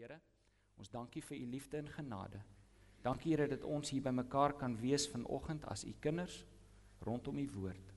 Here, 0.00 0.16
ons 0.80 0.88
dankie 0.88 1.20
vir 1.20 1.36
u 1.36 1.46
liefde 1.52 1.76
en 1.76 1.88
genade. 1.92 2.38
Dankie 3.04 3.34
Here 3.34 3.48
dat 3.50 3.66
ons 3.68 3.90
hier 3.92 4.00
bymekaar 4.00 4.54
kan 4.56 4.72
wees 4.80 5.04
vanoggend 5.12 5.66
as 5.68 5.84
u 5.84 5.92
kinders 6.00 6.38
rondom 7.04 7.36
u 7.36 7.44
woord. 7.52 7.90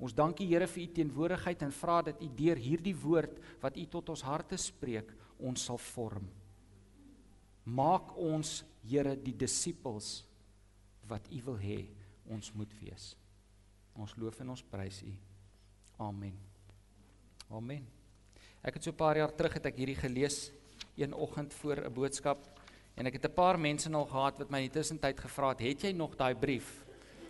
Ons 0.00 0.14
dankie 0.16 0.46
Here 0.48 0.64
vir 0.64 0.86
u 0.86 0.86
teenwoordigheid 0.96 1.64
en 1.66 1.74
vra 1.76 1.98
dat 2.08 2.22
u 2.24 2.28
deur 2.38 2.56
hierdie 2.56 2.94
woord 2.96 3.36
wat 3.60 3.76
u 3.76 3.84
tot 3.92 4.08
ons 4.14 4.24
harte 4.24 4.56
spreek, 4.56 5.12
ons 5.36 5.66
sal 5.68 5.80
vorm. 5.90 6.24
Maak 7.68 8.14
ons 8.16 8.62
Here 8.80 9.12
die 9.12 9.36
disippels 9.36 10.22
wat 11.10 11.28
u 11.28 11.42
wil 11.50 11.58
hê 11.60 11.82
ons 12.32 12.48
moet 12.56 12.72
wees. 12.80 13.10
Ons 13.92 14.16
loof 14.16 14.40
en 14.40 14.54
ons 14.54 14.64
prys 14.72 15.02
u. 15.04 15.12
Amen. 16.00 16.38
Amen. 17.52 17.84
Ek 18.64 18.80
het 18.80 18.84
so 18.84 18.90
'n 18.90 18.96
paar 18.96 19.16
jaar 19.16 19.36
terug 19.36 19.52
het 19.52 19.66
ek 19.66 19.76
hierdie 19.76 20.00
gelees 20.00 20.48
een 20.96 21.14
oggend 21.14 21.54
voor 21.54 21.76
'n 21.76 21.92
boodskap 21.92 22.60
en 22.94 23.06
ek 23.06 23.12
het 23.12 23.24
'n 23.24 23.34
paar 23.34 23.58
mense 23.58 23.92
al 23.92 24.06
gehad 24.06 24.38
wat 24.38 24.50
my 24.50 24.58
in 24.58 24.70
die 24.70 24.78
tussentyd 24.78 25.20
gevra 25.20 25.48
het, 25.48 25.60
"Het 25.60 25.82
jy 25.82 25.92
nog 25.92 26.16
daai 26.16 26.34
brief?" 26.34 26.84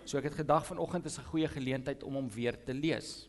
So 0.04 0.18
ek 0.18 0.24
het 0.24 0.34
gedag 0.34 0.66
vanoggend 0.66 1.06
is 1.06 1.18
'n 1.18 1.24
goeie 1.24 1.48
geleentheid 1.48 2.02
om 2.02 2.14
hom 2.14 2.30
weer 2.30 2.56
te 2.64 2.74
lees. 2.74 3.28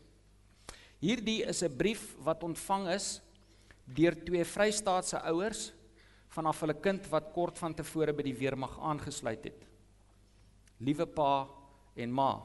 Hierdie 0.98 1.42
is 1.44 1.62
'n 1.62 1.76
brief 1.76 2.16
wat 2.22 2.42
ontvang 2.42 2.88
is 2.88 3.20
deur 3.84 4.14
twee 4.24 4.44
Vrystaatse 4.44 5.20
ouers 5.22 5.72
vanaf 6.28 6.60
hulle 6.60 6.74
kind 6.74 7.08
wat 7.08 7.32
kort 7.32 7.58
van 7.58 7.74
tevore 7.74 8.12
by 8.12 8.22
die 8.22 8.36
weermag 8.36 8.78
aangesluit 8.80 9.44
het. 9.44 9.66
Liewe 10.78 11.06
pa 11.06 11.48
en 11.94 12.12
ma. 12.12 12.42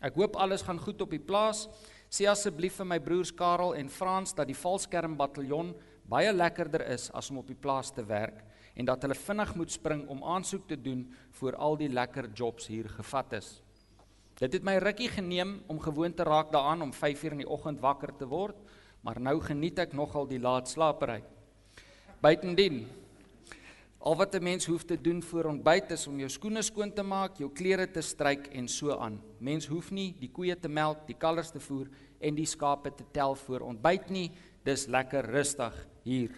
Ek 0.00 0.14
hoop 0.14 0.36
alles 0.36 0.62
gaan 0.62 0.80
goed 0.80 1.00
op 1.00 1.10
die 1.10 1.22
plaas. 1.22 1.68
Sê 2.12 2.26
asseblief 2.28 2.80
vir 2.80 2.86
my 2.86 2.98
broers 2.98 3.32
Karel 3.32 3.74
en 3.74 3.88
Frans 3.88 4.34
dat 4.34 4.46
die 4.46 4.56
Valskerm 4.56 5.16
bataljon 5.16 5.74
baie 6.12 6.32
lekkerder 6.32 6.84
is 6.92 7.08
as 7.16 7.30
om 7.32 7.40
op 7.40 7.48
die 7.48 7.56
plaas 7.56 7.90
te 7.94 8.04
werk 8.04 8.42
en 8.76 8.88
dat 8.88 9.04
hulle 9.04 9.16
vinnig 9.16 9.54
moet 9.56 9.72
spring 9.72 10.06
om 10.12 10.24
aansoek 10.34 10.66
te 10.68 10.76
doen 10.76 11.06
vir 11.40 11.56
al 11.56 11.76
die 11.80 11.90
lekker 11.92 12.30
jobs 12.36 12.68
hier 12.68 12.88
gevat 12.98 13.36
is. 13.40 13.50
Dit 14.40 14.56
het 14.56 14.64
my 14.64 14.78
rukkie 14.82 15.10
geneem 15.12 15.60
om 15.72 15.80
gewoon 15.80 16.14
te 16.16 16.24
raak 16.28 16.52
daaraan 16.52 16.82
om 16.82 16.92
5:00 16.92 17.32
in 17.32 17.44
die 17.44 17.48
oggend 17.48 17.80
wakker 17.80 18.16
te 18.16 18.26
word, 18.26 18.56
maar 19.00 19.20
nou 19.20 19.40
geniet 19.40 19.78
ek 19.78 19.92
nogal 19.92 20.26
die 20.26 20.40
laat 20.40 20.68
slapery. 20.68 21.22
Buitendien 22.20 22.86
Al 24.02 24.16
wat 24.16 24.34
'n 24.34 24.42
mens 24.42 24.66
hoef 24.66 24.82
te 24.82 25.00
doen 25.00 25.22
voor 25.22 25.44
ontbyt 25.44 25.90
is 25.90 26.06
om 26.06 26.18
jou 26.18 26.28
skoene 26.28 26.62
skoon 26.62 26.92
te 26.92 27.02
maak, 27.02 27.36
jou 27.38 27.50
klere 27.50 27.90
te 27.90 28.00
stryk 28.00 28.46
en 28.46 28.68
so 28.68 28.98
aan. 28.98 29.20
Mens 29.38 29.66
hoef 29.66 29.90
nie 29.90 30.16
die 30.18 30.30
koeie 30.30 30.58
te 30.58 30.68
melk, 30.68 31.06
die 31.06 31.14
kalvers 31.14 31.50
te 31.50 31.60
voer 31.60 31.88
en 32.20 32.34
die 32.34 32.46
skape 32.46 32.94
te 32.94 33.04
tel 33.12 33.34
voor 33.34 33.60
ontbyt 33.60 34.10
nie. 34.10 34.32
Dis 34.64 34.86
lekker 34.86 35.26
rustig 35.26 35.74
hier. 36.04 36.30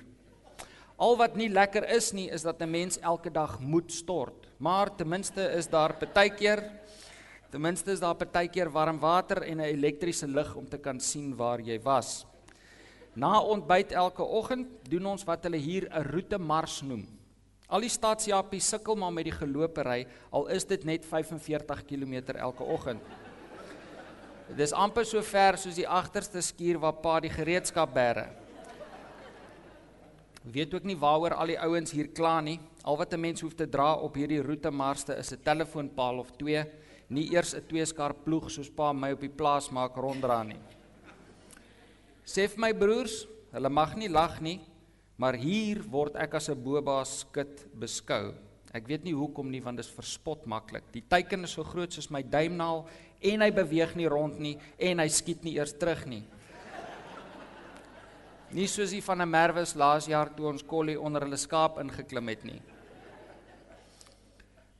Al 0.97 1.17
wat 1.19 1.34
nie 1.36 1.50
lekker 1.50 1.84
is 1.92 2.12
nie, 2.12 2.30
is 2.30 2.42
dat 2.42 2.62
'n 2.62 2.70
mens 2.70 2.98
elke 3.00 3.30
dag 3.30 3.61
moet 3.61 3.92
stort. 3.92 4.47
Maar 4.58 4.94
ten 4.97 5.08
minste 5.08 5.42
is 5.42 5.69
daar 5.69 5.94
partykeer 5.94 6.62
ten 7.50 7.61
minste 7.61 7.92
is 7.92 8.00
daar 8.00 8.14
partykeer 8.14 8.70
warm 8.70 8.98
water 8.98 9.42
en 9.42 9.58
'n 9.58 9.61
elektriese 9.61 10.27
lig 10.27 10.56
om 10.56 10.69
te 10.69 10.78
kan 10.78 11.00
sien 11.00 11.36
waar 11.36 11.61
jy 11.61 11.80
was. 11.83 12.27
Na 13.14 13.41
ontbyt 13.41 13.92
elke 13.92 14.22
oggend 14.22 14.67
doen 14.91 15.06
ons 15.06 15.25
wat 15.25 15.45
hulle 15.45 15.56
hier 15.56 15.89
'n 15.91 16.02
roete 16.02 16.39
mars 16.39 16.83
noem. 16.83 17.06
Al 17.69 17.80
die 17.80 17.89
stadsjappies 17.89 18.69
sukkel 18.69 18.97
maar 18.97 19.12
met 19.12 19.25
die 19.25 19.33
gelopery, 19.33 20.06
al 20.30 20.48
is 20.48 20.64
dit 20.64 20.84
net 20.84 21.06
45 21.06 21.84
km 21.84 22.36
elke 22.36 22.62
oggend. 22.62 23.00
Dit 24.48 24.61
is 24.67 24.75
amper 24.77 25.06
so 25.09 25.23
ver 25.25 25.56
soos 25.56 25.78
die 25.78 25.89
agterste 25.89 26.42
skuur 26.45 26.78
waar 26.83 26.98
pa 27.00 27.20
die 27.25 27.33
gereedskap 27.33 27.95
bære. 27.95 28.27
Weet 30.45 30.75
ook 30.77 30.84
nie 30.84 30.98
waaroor 31.01 31.33
al 31.41 31.55
die 31.55 31.61
ouens 31.64 31.95
hier 31.97 32.11
kla 32.12 32.41
nie. 32.45 32.59
Al 32.84 32.98
wat 33.01 33.14
'n 33.14 33.20
mens 33.20 33.41
hoef 33.41 33.55
te 33.55 33.67
dra 33.67 33.95
op 33.95 34.14
hierdie 34.14 34.42
roete 34.42 34.70
marste 34.70 35.17
is 35.17 35.33
'n 35.33 35.42
telefoonpaal 35.42 36.19
of 36.19 36.31
twee, 36.36 36.62
nie 37.09 37.33
eers 37.33 37.55
'n 37.55 37.67
twee 37.67 37.86
skar 37.86 38.14
ploeg 38.14 38.51
soos 38.51 38.69
pa 38.69 38.92
my 38.92 39.13
op 39.13 39.20
die 39.20 39.29
plaas 39.29 39.70
maak 39.70 39.96
ronddra 39.96 40.42
nie. 40.42 40.61
Sê 42.27 42.48
vir 42.48 42.58
my 42.58 42.73
broers, 42.73 43.27
hulle 43.52 43.69
mag 43.69 43.96
nie 43.96 44.08
lag 44.08 44.40
nie. 44.40 44.61
Maar 45.17 45.35
hier 45.35 45.83
word 45.90 46.17
ek 46.17 46.35
as 46.35 46.48
'n 46.51 46.63
boba 46.63 47.05
skit 47.05 47.67
beskou. 47.79 48.35
Ek 48.74 48.89
weet 48.90 49.05
nie 49.07 49.14
hoekom 49.14 49.52
nie 49.52 49.62
want 49.62 49.79
dit 49.79 49.86
is 49.86 49.95
verspot 49.95 50.48
maklik. 50.51 50.86
Die 50.90 51.05
teiken 51.07 51.46
is 51.46 51.55
so 51.55 51.62
groot 51.62 51.95
soos 51.95 52.11
my 52.11 52.24
duimnaal 52.27 52.83
en 53.23 53.45
hy 53.45 53.51
beweeg 53.55 53.95
nie 53.95 54.11
rond 54.11 54.40
nie 54.42 54.57
en 54.83 54.98
hy 54.98 55.07
skiet 55.14 55.45
nie 55.46 55.55
eers 55.61 55.77
terug 55.79 56.02
nie. 56.11 56.24
Nie 58.55 58.67
soos 58.70 58.90
die 58.90 59.02
van 59.02 59.23
'n 59.23 59.30
merwes 59.30 59.74
laas 59.74 60.07
jaar 60.07 60.30
toe 60.34 60.46
ons 60.46 60.63
kollie 60.63 60.98
onder 60.98 61.23
hulle 61.23 61.36
skaap 61.36 61.79
ingeklim 61.79 62.29
het 62.29 62.45
nie. 62.45 62.63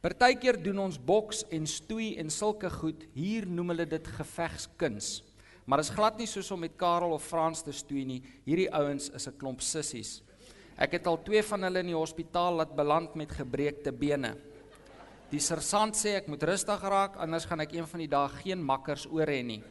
Partykeer 0.03 0.59
doen 0.63 0.79
ons 0.79 0.99
boks 0.99 1.45
en 1.51 1.67
stoei 1.67 2.19
en 2.19 2.31
sulke 2.31 2.71
goed. 2.71 3.07
Hier 3.15 3.47
noem 3.47 3.69
hulle 3.69 3.87
dit 3.87 4.07
gevegskuns. 4.07 5.23
Maar 5.65 5.79
is 5.79 5.91
glad 5.91 6.19
nie 6.19 6.27
soos 6.27 6.51
om 6.51 6.61
met 6.61 6.77
Karel 6.77 7.13
of 7.13 7.25
Frans 7.25 7.63
te 7.63 7.73
stoei 7.73 8.05
nie. 8.05 8.23
Hierdie 8.45 8.71
ouens 8.71 9.09
is 9.09 9.27
'n 9.29 9.39
klomp 9.39 9.61
sissies. 9.61 10.23
Ek 10.75 10.97
het 10.99 11.07
al 11.07 11.21
twee 11.23 11.43
van 11.47 11.63
hulle 11.69 11.85
in 11.85 11.93
die 11.93 11.97
hospitaal 11.97 12.59
laat 12.59 12.75
beland 12.75 13.15
met 13.15 13.31
gebreekte 13.31 13.93
bene. 13.95 14.33
Die 15.31 15.43
sersant 15.43 15.95
sê 15.99 16.17
ek 16.19 16.27
moet 16.31 16.43
rustig 16.47 16.83
raak 16.83 17.17
anders 17.23 17.47
gaan 17.47 17.63
ek 17.63 17.77
een 17.77 17.87
van 17.91 18.03
die 18.03 18.11
dae 18.11 18.31
geen 18.41 18.63
makkers 18.63 19.07
oor 19.07 19.31
hê 19.31 19.41
nie. 19.47 19.63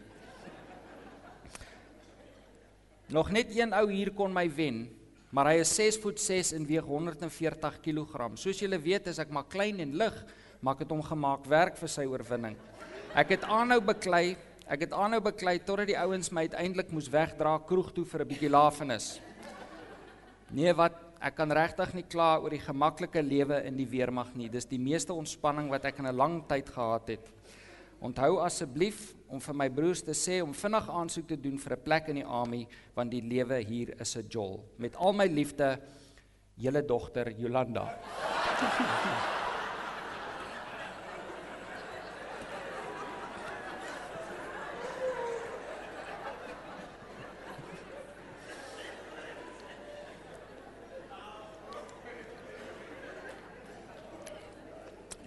Nog 3.13 3.33
net 3.35 3.51
een 3.53 3.75
ou 3.75 3.85
hier 3.91 4.13
kon 4.15 4.31
my 4.33 4.47
wen, 4.55 4.85
maar 5.35 5.51
hy 5.51 5.59
is 5.61 5.73
6 5.75 5.99
voet 6.01 6.23
6 6.23 6.53
en 6.57 6.65
weeg 6.65 6.87
140 6.87 7.77
kg. 7.83 8.31
Soos 8.39 8.63
julle 8.63 8.79
weet, 8.79 9.11
is 9.11 9.19
ek 9.19 9.29
maar 9.29 9.45
klein 9.51 9.83
en 9.83 9.93
lig, 9.99 10.15
maar 10.63 10.77
ek 10.77 10.85
het 10.85 10.95
hom 10.95 11.03
gemaak 11.03 11.45
werk 11.51 11.77
vir 11.77 11.91
sy 11.91 12.07
oorwinning. 12.07 12.55
Ek 13.13 13.35
het 13.35 13.45
aanhou 13.45 13.81
beklei 13.83 14.33
Ek 14.63 14.85
het 14.85 14.93
aanhou 14.95 15.19
beklei 15.19 15.57
totdat 15.59 15.89
die 15.89 15.97
ouens 15.99 16.29
my 16.31 16.45
uiteindelik 16.47 16.93
moes 16.95 17.09
wegdra 17.11 17.57
kroeg 17.67 17.89
toe 17.91 18.05
vir 18.07 18.21
'n 18.23 18.27
bietjie 18.29 18.49
lafenis. 18.49 19.19
Nee, 20.53 20.69
wat 20.77 20.99
ek 21.17 21.33
kan 21.39 21.49
regtig 21.49 21.95
nie 21.97 22.03
kla 22.05 22.35
oor 22.37 22.53
die 22.53 22.61
gemaklike 22.61 23.23
lewe 23.25 23.57
in 23.65 23.73
die 23.79 23.87
weermag 23.89 24.35
nie. 24.37 24.51
Dis 24.53 24.69
die 24.69 24.77
meeste 24.77 25.15
ontspanning 25.17 25.71
wat 25.71 25.87
ek 25.89 25.97
in 25.97 26.05
'n 26.05 26.15
lang 26.15 26.35
tyd 26.47 26.69
gehad 26.69 27.09
het. 27.09 27.25
Onthou 27.99 28.37
asseblief 28.37 29.15
om 29.27 29.39
vir 29.39 29.55
my 29.55 29.69
broers 29.69 30.03
te 30.03 30.13
sê 30.13 30.43
om 30.43 30.53
vinnig 30.53 30.89
aansoek 30.89 31.27
te 31.27 31.41
doen 31.41 31.57
vir 31.57 31.73
'n 31.73 31.83
plek 31.83 32.09
in 32.09 32.15
die 32.15 32.25
army 32.25 32.67
want 32.93 33.09
die 33.09 33.21
lewe 33.21 33.63
hier 33.63 33.99
is 33.99 34.15
'n 34.15 34.27
jol. 34.29 34.63
Met 34.77 34.95
al 34.95 35.13
my 35.13 35.25
liefde, 35.25 35.79
julle 36.55 36.85
dogter 36.85 37.31
Jolanda. 37.31 37.97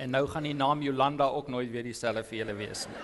En 0.06 0.12
nou 0.14 0.26
gaan 0.30 0.44
die 0.46 0.54
naam 0.54 0.82
Jolanda 0.86 1.26
ook 1.34 1.48
nooit 1.50 1.70
weer 1.74 1.82
dieselfde 1.82 2.22
vir 2.28 2.38
julle 2.38 2.54
wees 2.54 2.84
nie. 2.86 3.00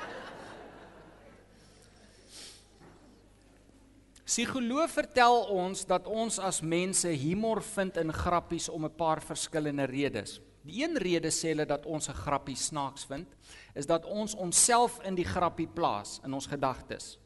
Psigoloog 4.22 4.92
vertel 4.94 5.40
ons 5.50 5.82
dat 5.90 6.06
ons 6.06 6.38
as 6.38 6.60
mense 6.62 7.10
humor 7.24 7.58
vind 7.72 7.98
in 7.98 8.14
grappies 8.14 8.68
om 8.70 8.86
'n 8.86 8.94
paar 8.94 9.20
verskillende 9.22 9.88
redes. 9.90 10.38
Die 10.62 10.84
een 10.84 10.96
rede 10.96 11.28
sê 11.34 11.50
hulle 11.50 11.66
dat 11.66 11.86
ons 11.86 12.08
'n 12.08 12.14
grappie 12.14 12.56
snaaks 12.56 13.04
vind, 13.04 13.34
is 13.74 13.86
dat 13.86 14.04
ons 14.04 14.34
onsself 14.34 15.02
in 15.02 15.14
die 15.14 15.26
grappie 15.26 15.66
plaas 15.66 16.20
in 16.24 16.32
ons 16.32 16.46
gedagtes. 16.46 17.19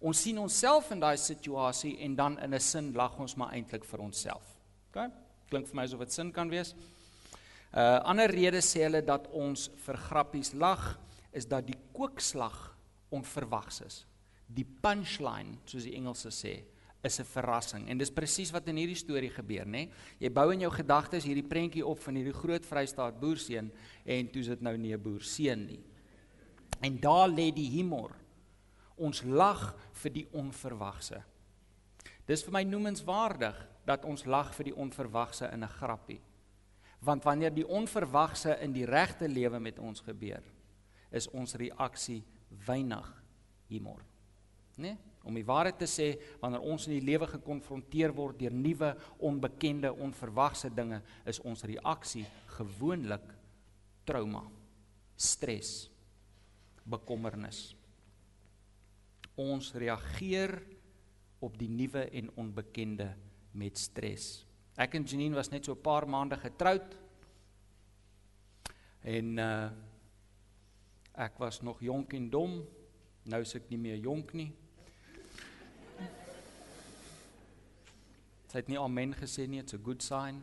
Ons 0.00 0.22
sien 0.22 0.38
onsself 0.38 0.90
in 0.90 1.00
daai 1.00 1.16
situasie 1.16 1.98
en 1.98 2.16
dan 2.16 2.38
in 2.38 2.54
'n 2.54 2.60
sin 2.60 2.92
lag 2.92 3.18
ons 3.18 3.36
maar 3.36 3.52
eintlik 3.52 3.84
vir 3.84 4.00
onsself. 4.00 4.58
OK? 4.88 5.10
Klink 5.48 5.66
vir 5.66 5.76
my 5.76 5.82
asof 5.82 5.98
dit 5.98 6.12
sin 6.12 6.32
kan 6.32 6.48
wees. 6.48 6.74
'n 7.72 7.78
uh, 7.78 8.00
Ander 8.04 8.30
rede 8.30 8.60
sê 8.62 8.84
hulle 8.84 9.02
dat 9.02 9.28
ons 9.32 9.70
vir 9.84 9.96
grappies 9.96 10.52
lag 10.52 10.98
is 11.32 11.46
dat 11.46 11.66
die 11.66 11.78
kookslag 11.92 12.76
onverwags 13.10 13.80
is. 13.80 14.06
Die 14.46 14.64
punchline, 14.64 15.58
soos 15.66 15.84
die 15.84 15.96
Engelse 15.96 16.30
sê, 16.30 16.64
is 17.06 17.20
'n 17.20 17.24
verrassing 17.24 17.88
en 17.88 17.98
dis 17.98 18.10
presies 18.10 18.50
wat 18.50 18.66
in 18.68 18.76
hierdie 18.76 18.98
storie 18.98 19.30
gebeur, 19.30 19.66
nê? 19.66 19.88
Jy 20.18 20.30
bou 20.30 20.50
in 20.52 20.60
jou 20.60 20.70
gedagtes 20.70 21.24
hierdie 21.24 21.46
prentjie 21.46 21.86
op 21.86 22.00
van 22.00 22.14
hierdie 22.14 22.34
groot 22.34 22.66
Vrystaat 22.66 23.20
boerseun 23.20 23.70
en 24.04 24.30
toe 24.30 24.40
is 24.40 24.48
dit 24.48 24.60
nou 24.62 24.76
nie 24.76 24.94
'n 24.94 25.02
boerseun 25.02 25.66
nie. 25.66 25.84
En 26.82 26.98
daar 27.00 27.28
lê 27.28 27.52
die 27.54 27.70
humor. 27.70 28.12
Ons 28.96 29.22
lag 29.22 29.74
vir 29.92 30.12
die 30.12 30.26
onverwagse. 30.32 31.22
Dis 32.26 32.42
vir 32.42 32.52
my 32.52 32.62
noemenswaardig 32.64 33.56
dat 33.86 34.04
ons 34.04 34.24
lag 34.24 34.54
vir 34.54 34.64
die 34.64 34.76
onverwagse 34.76 35.50
in 35.52 35.62
'n 35.62 35.68
grappie. 35.68 36.20
Want 37.04 37.24
wanneer 37.24 37.52
die 37.54 37.66
onverwagse 37.66 38.56
in 38.64 38.72
die 38.72 38.86
regte 38.88 39.28
lewe 39.28 39.60
met 39.60 39.78
ons 39.78 40.00
gebeur, 40.00 40.42
is 41.10 41.28
ons 41.30 41.54
reaksie 41.54 42.22
weinig 42.66 43.06
humor. 43.68 44.00
Né? 44.76 44.94
Nee? 44.94 44.96
Om 45.26 45.34
die 45.34 45.46
waarheid 45.46 45.80
te 45.80 45.88
sê, 45.90 46.12
wanneer 46.38 46.62
ons 46.62 46.84
in 46.86 46.92
die 46.94 47.02
lewe 47.02 47.26
gekonfronteer 47.26 48.12
word 48.14 48.38
deur 48.38 48.54
nuwe, 48.54 48.92
onbekende, 49.26 49.90
onverwagse 49.90 50.70
dinge, 50.70 51.00
is 51.26 51.40
ons 51.42 51.64
reaksie 51.66 52.22
gewoonlik 52.54 53.24
trauma, 54.06 54.44
stres, 55.18 55.88
bekommernis. 56.86 57.72
Ons 59.34 59.72
reageer 59.74 60.60
op 61.42 61.58
die 61.58 61.72
nuwe 61.74 62.06
en 62.06 62.30
onbekende 62.38 63.10
met 63.58 63.82
stres. 63.82 64.45
Ek 64.76 64.92
en 64.94 65.06
Janine 65.08 65.34
was 65.34 65.48
net 65.48 65.64
so 65.64 65.72
'n 65.72 65.80
paar 65.80 66.04
maande 66.08 66.36
getroud. 66.36 66.96
En 69.00 69.38
uh 69.38 69.70
ek 71.14 71.38
was 71.38 71.62
nog 71.62 71.80
jonk 71.80 72.12
en 72.12 72.30
dom. 72.30 72.66
Nou 73.24 73.40
is 73.40 73.54
ek 73.54 73.70
nie 73.70 73.78
meer 73.78 73.96
jonk 73.96 74.34
nie. 74.34 74.52
Sy 78.52 78.58
het 78.58 78.68
nie 78.68 78.78
amen 78.78 79.14
gesê 79.14 79.48
nie, 79.48 79.58
it's 79.58 79.74
a 79.74 79.78
good 79.78 80.02
sign. 80.02 80.42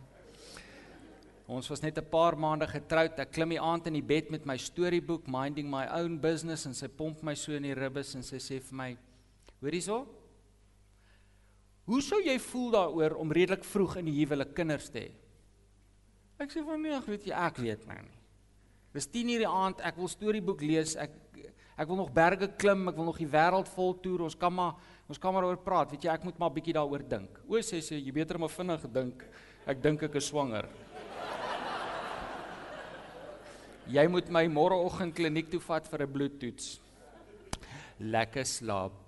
Ons 1.48 1.70
was 1.70 1.82
net 1.82 1.98
'n 1.98 2.10
paar 2.10 2.36
maande 2.36 2.68
getroud. 2.68 3.20
Ek 3.20 3.32
klim 3.32 3.50
die 3.50 3.62
aand 3.62 3.88
in 3.88 3.94
die 3.94 4.02
bed 4.02 4.32
met 4.32 4.46
my 4.46 4.58
storieboek 4.58 5.28
Minding 5.28 5.70
My 5.70 5.86
Own 5.88 6.20
Business 6.20 6.66
en 6.66 6.74
sy 6.74 6.88
pomp 6.88 7.22
my 7.22 7.36
so 7.36 7.52
in 7.52 7.64
die 7.64 7.74
ribbes 7.74 8.16
en 8.16 8.24
sy 8.24 8.38
sê 8.38 8.60
vir 8.60 8.76
my: 8.76 8.98
"Hoor 9.62 9.72
hierso? 9.72 10.23
Hoe 11.86 12.02
sou 12.02 12.22
jy 12.24 12.38
voel 12.40 12.72
daaroor 12.72 13.18
om 13.20 13.32
redelik 13.32 13.66
vroeg 13.68 13.98
in 14.00 14.06
die 14.06 14.18
huwelik 14.22 14.54
kinders 14.56 14.90
te 14.90 15.00
hê?" 15.00 15.12
Ek 16.40 16.52
sê 16.52 16.64
van 16.66 16.82
nee, 16.82 16.94
ek 16.96 17.08
weet 17.08 17.28
jy, 17.30 17.34
ek 17.36 17.60
weet 17.64 17.84
nou 17.88 18.00
nie. 18.02 18.20
Dis 18.94 19.08
10:00 19.10 19.42
die 19.42 19.50
aand, 19.50 19.82
ek 19.82 19.98
wil 19.98 20.08
storieboek 20.08 20.62
lees. 20.62 20.96
Ek 20.96 21.12
ek 21.74 21.88
wil 21.90 21.98
nog 21.98 22.12
berge 22.14 22.48
klim, 22.62 22.88
ek 22.88 22.96
wil 22.96 23.08
nog 23.10 23.18
die 23.18 23.28
wêreld 23.28 23.68
vol 23.74 23.96
toer. 23.98 24.22
Ons 24.28 24.36
kan 24.36 24.54
maar 24.54 24.76
ons 25.10 25.20
kan 25.20 25.34
maar 25.34 25.48
oor 25.48 25.58
praat. 25.58 25.92
Weet 25.92 26.06
jy, 26.06 26.14
ek 26.14 26.24
moet 26.24 26.38
maar 26.40 26.54
bietjie 26.54 26.76
daaroor 26.78 27.04
dink. 27.10 27.40
O, 27.48 27.58
sê 27.60 27.82
sy, 27.82 27.98
jy 27.98 28.14
beter 28.14 28.38
maar 28.40 28.50
vinnig 28.54 28.86
dink. 28.94 29.26
Ek 29.66 29.82
dink 29.82 30.04
ek 30.04 30.16
is 30.16 30.28
swanger. 30.30 30.70
Jy 33.92 34.08
moet 34.08 34.30
my 34.32 34.46
môreoggend 34.48 35.16
kliniek 35.16 35.50
toe 35.52 35.60
vat 35.60 35.88
vir 35.88 36.04
'n 36.04 36.14
bloedtoets. 36.14 36.80
Lekker 38.00 38.46
slaap. 38.46 39.03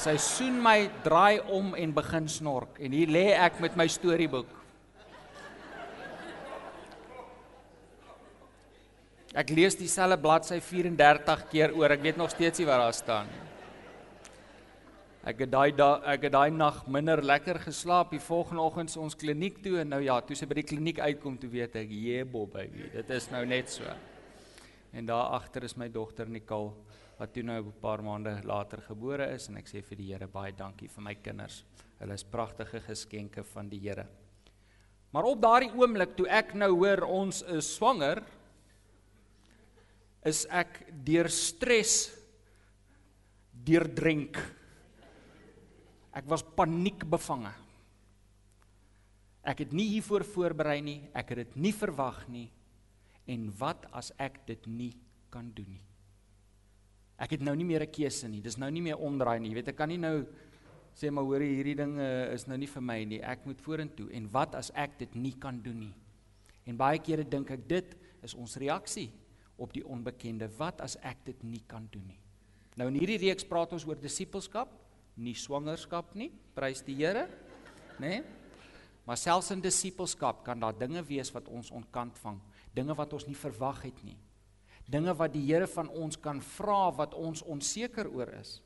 Sy 0.00 0.16
soen 0.18 0.56
my, 0.62 0.88
draai 1.04 1.38
om 1.54 1.72
en 1.78 1.94
begin 1.94 2.26
snork 2.28 2.80
en 2.82 2.92
hier 2.92 3.10
lê 3.10 3.28
ek 3.38 3.60
met 3.62 3.76
my 3.78 3.86
storieboek. 3.88 4.50
Ek 9.34 9.50
lees 9.50 9.74
dieselfde 9.74 10.18
bladsy 10.22 10.60
34 10.62 11.48
keer 11.50 11.72
oor. 11.74 11.90
Ek 11.90 12.04
weet 12.04 12.18
nog 12.20 12.30
steeds 12.30 12.60
nie 12.60 12.68
wat 12.68 12.82
daar 12.84 12.94
staan 12.94 13.30
nie. 13.32 13.40
Ek 15.24 15.40
het 15.40 15.50
daai 15.50 15.72
ek 16.12 16.26
het 16.26 16.34
daai 16.34 16.52
nag 16.52 16.82
minder 16.86 17.22
lekker 17.24 17.58
geslaap. 17.64 18.12
Die 18.12 18.22
volgende 18.22 18.62
oggend 18.62 18.92
is 18.92 18.98
ons 19.00 19.16
kliniek 19.16 19.62
toe 19.64 19.78
en 19.80 19.90
nou 19.94 20.02
ja, 20.04 20.20
toe 20.20 20.36
sy 20.36 20.46
by 20.46 20.58
die 20.60 20.66
kliniek 20.68 21.00
uitkom, 21.00 21.38
toe 21.40 21.48
weet 21.50 21.76
ek, 21.80 21.88
"Jebo 21.90 22.46
baby, 22.46 22.90
dit 22.92 23.10
is 23.10 23.30
nou 23.30 23.44
net 23.46 23.70
so." 23.70 23.84
En 24.92 25.06
daar 25.06 25.32
agter 25.40 25.64
is 25.64 25.76
my 25.76 25.88
dogter 25.88 26.28
Nicole 26.28 26.72
wat 27.18 27.32
toe 27.32 27.42
nou 27.42 27.62
'n 27.62 27.72
paar 27.80 28.02
maande 28.02 28.40
later 28.44 28.80
gebore 28.82 29.34
is 29.34 29.48
en 29.48 29.56
ek 29.56 29.66
sê 29.66 29.82
vir 29.82 29.96
die 29.96 30.12
Here 30.12 30.26
baie 30.26 30.52
dankie 30.52 30.88
vir 30.88 31.02
my 31.02 31.14
kinders. 31.14 31.64
Hulle 32.00 32.14
is 32.14 32.24
pragtige 32.24 32.80
geskenke 32.80 33.44
van 33.44 33.68
die 33.68 33.80
Here. 33.80 34.06
Maar 35.12 35.24
op 35.24 35.40
daardie 35.40 35.72
oomblik 35.72 36.16
toe 36.16 36.26
ek 36.28 36.54
nou 36.54 36.74
hoor 36.74 37.02
ons 37.02 37.42
is 37.42 37.74
swanger, 37.76 38.22
is 40.24 40.46
ek 40.50 40.92
deur 41.04 41.28
stres 41.28 42.10
deurdrink 43.52 44.36
Ek 46.14 46.26
was 46.30 46.44
paniekbevange. 46.54 47.50
Ek 49.44 49.64
het 49.64 49.72
nie 49.76 49.90
hiervoor 49.96 50.24
voorberei 50.24 50.78
nie, 50.84 51.00
ek 51.12 51.34
het 51.34 51.42
dit 51.42 51.56
nie 51.66 51.74
verwag 51.74 52.22
nie. 52.32 52.46
En 53.28 53.48
wat 53.58 53.88
as 53.92 54.12
ek 54.22 54.44
dit 54.46 54.68
nie 54.70 54.92
kan 55.34 55.50
doen 55.56 55.74
nie? 55.74 55.82
Ek 57.20 57.36
het 57.36 57.44
nou 57.46 57.54
nie 57.56 57.64
meer 57.64 57.82
'n 57.82 57.90
keuse 57.90 58.28
nie. 58.28 58.40
Dis 58.40 58.56
nou 58.58 58.70
nie 58.70 58.82
meer 58.82 58.98
omdraai 58.98 59.38
nie. 59.40 59.50
Jy 59.50 59.54
weet, 59.54 59.68
ek 59.68 59.76
kan 59.76 59.88
nie 59.88 59.98
nou 59.98 60.26
sê 60.94 61.10
maar 61.10 61.24
hoor 61.24 61.40
hierdie 61.40 61.74
ding 61.74 61.98
uh, 61.98 62.32
is 62.32 62.46
nou 62.46 62.56
nie 62.58 62.66
vir 62.66 62.82
my 62.82 63.04
nie. 63.04 63.20
Ek 63.22 63.46
moet 63.46 63.60
vorentoe. 63.60 64.10
En 64.12 64.30
wat 64.30 64.54
as 64.54 64.70
ek 64.74 64.98
dit 64.98 65.14
nie 65.14 65.34
kan 65.38 65.62
doen 65.62 65.78
nie? 65.78 65.94
En 66.66 66.76
baie 66.76 66.98
kere 66.98 67.24
dink 67.24 67.50
ek 67.50 67.68
dit 67.68 67.96
is 68.22 68.34
ons 68.34 68.56
reaksie 68.56 69.10
op 69.56 69.72
die 69.72 69.84
onbekende. 69.84 70.48
Wat 70.58 70.80
as 70.80 70.96
ek 71.02 71.24
dit 71.24 71.42
nie 71.42 71.62
kan 71.66 71.88
doen 71.90 72.06
nie? 72.06 72.20
Nou 72.76 72.88
in 72.88 72.94
hierdie 72.94 73.18
reeks 73.18 73.44
praat 73.44 73.72
ons 73.72 73.86
oor 73.86 73.96
disippelskap 73.96 74.68
nie 75.16 75.34
swangerskap 75.34 76.14
nie. 76.14 76.32
Prys 76.54 76.82
die 76.82 76.96
Here. 76.98 77.28
Né? 77.98 78.08
Nee? 78.08 78.22
Maar 79.04 79.18
selfs 79.20 79.50
in 79.52 79.60
disippelskap 79.60 80.44
kan 80.46 80.60
daar 80.60 80.76
dinge 80.76 81.02
wees 81.04 81.30
wat 81.34 81.48
ons 81.52 81.70
onkant 81.70 82.16
vang, 82.22 82.38
dinge 82.72 82.94
wat 82.96 83.12
ons 83.12 83.26
nie 83.28 83.36
verwag 83.36 83.82
het 83.84 83.98
nie. 84.04 84.16
Dinge 84.90 85.14
wat 85.16 85.32
die 85.32 85.44
Here 85.46 85.68
van 85.70 85.88
ons 85.88 86.18
kan 86.20 86.42
vra 86.44 86.90
wat 86.96 87.14
ons 87.16 87.42
onseker 87.42 88.10
oor 88.12 88.30
is. 88.40 88.58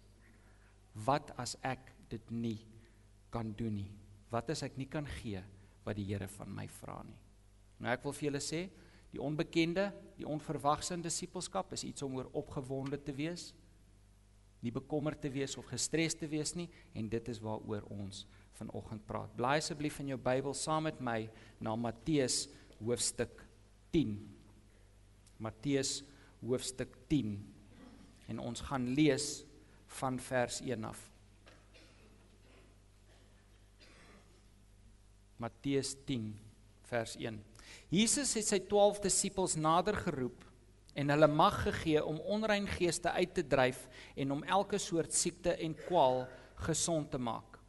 Wat 1.06 1.30
as 1.38 1.54
ek 1.62 1.92
dit 2.10 2.32
nie 2.34 2.58
kan 3.30 3.52
doen 3.56 3.76
nie? 3.84 3.92
Wat 4.32 4.50
as 4.50 4.64
ek 4.66 4.76
nie 4.80 4.88
kan 4.90 5.06
gee 5.20 5.42
wat 5.86 5.96
die 5.96 6.08
Here 6.08 6.28
van 6.38 6.50
my 6.54 6.66
vra 6.80 6.98
nie? 7.06 7.18
Nou 7.78 7.92
ek 7.92 8.02
wil 8.04 8.16
vir 8.16 8.28
julle 8.28 8.42
sê, 8.42 8.66
die 9.12 9.22
onbekende, 9.22 9.92
die 10.18 10.26
onverwagse 10.28 10.96
in 10.98 11.04
disippelskap 11.04 11.70
is 11.72 11.86
iets 11.86 12.04
om 12.04 12.18
oor 12.18 12.28
opgewonde 12.36 12.98
te 13.00 13.14
wees 13.14 13.52
nie 14.64 14.74
bekommerd 14.74 15.20
te 15.22 15.30
wees 15.30 15.54
of 15.58 15.68
gestres 15.70 16.16
te 16.18 16.26
wees 16.30 16.54
nie 16.58 16.66
en 16.98 17.08
dit 17.10 17.30
is 17.30 17.40
waaroor 17.42 17.86
ons 17.94 18.24
vanoggend 18.58 19.04
praat. 19.06 19.30
Blaai 19.38 19.60
asseblief 19.60 20.00
in 20.02 20.12
jou 20.12 20.18
Bybel 20.18 20.54
saam 20.56 20.88
met 20.88 20.98
my 21.04 21.20
na 21.62 21.76
Matteus 21.78 22.46
hoofstuk 22.80 23.44
10. 23.94 24.16
Matteus 25.38 26.02
hoofstuk 26.42 26.94
10 27.10 27.36
en 28.28 28.40
ons 28.42 28.60
gaan 28.68 28.88
lees 28.94 29.44
van 29.98 30.18
vers 30.20 30.60
1 30.60 30.84
af. 30.84 31.00
Matteus 35.38 35.94
10 36.04 36.32
vers 36.90 37.14
1. 37.16 37.38
Jesus 37.94 38.34
het 38.36 38.48
sy 38.48 38.58
12 38.68 39.00
disippels 39.06 39.56
nader 39.56 39.96
geroep 39.96 40.44
en 40.98 41.12
hulle 41.14 41.28
mag 41.30 41.60
gegee 41.62 42.02
om 42.02 42.18
onrein 42.26 42.66
geeste 42.68 43.10
uit 43.14 43.34
te 43.36 43.44
dryf 43.46 43.84
en 44.18 44.34
om 44.34 44.42
elke 44.42 44.80
soort 44.82 45.14
siekte 45.14 45.54
en 45.54 45.76
kwaal 45.86 46.24
gesond 46.66 47.10
te 47.12 47.20
maak. 47.22 47.60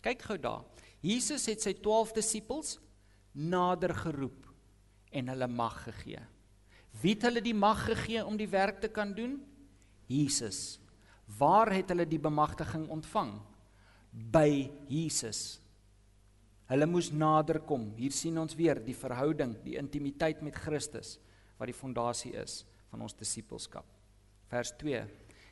Kyk 0.00 0.22
gou 0.28 0.38
daar. 0.38 0.62
Jesus 1.02 1.48
het 1.50 1.64
sy 1.64 1.74
12 1.82 2.14
disippels 2.16 2.76
nader 3.32 3.92
geroep 3.96 4.46
en 5.10 5.32
hulle 5.32 5.48
mag 5.50 5.82
gegee. 5.88 6.22
Wie 7.00 7.14
het 7.14 7.24
hulle 7.28 7.42
die 7.44 7.56
mag 7.56 7.84
gegee 7.86 8.24
om 8.26 8.36
die 8.36 8.50
werk 8.50 8.80
te 8.82 8.90
kan 8.92 9.14
doen? 9.14 9.38
Jesus. 10.10 10.80
Waar 11.38 11.70
het 11.72 11.92
hulle 11.92 12.06
die 12.08 12.20
bemagtiging 12.20 12.88
ontvang? 12.90 13.36
By 14.10 14.68
Jesus. 14.90 15.60
Hulle 16.70 16.86
moes 16.86 17.10
nader 17.10 17.60
kom. 17.66 17.88
Hier 17.98 18.14
sien 18.14 18.36
ons 18.38 18.56
weer 18.58 18.78
die 18.82 18.94
verhouding, 18.94 19.56
die 19.64 19.78
intimiteit 19.78 20.42
met 20.42 20.58
Christus 20.58 21.18
wat 21.60 21.68
die 21.68 21.76
fondasie 21.76 22.32
is 22.40 22.62
van 22.90 23.02
ons 23.04 23.14
disippelskap. 23.18 23.84
Vers 24.50 24.72
2. 24.80 25.02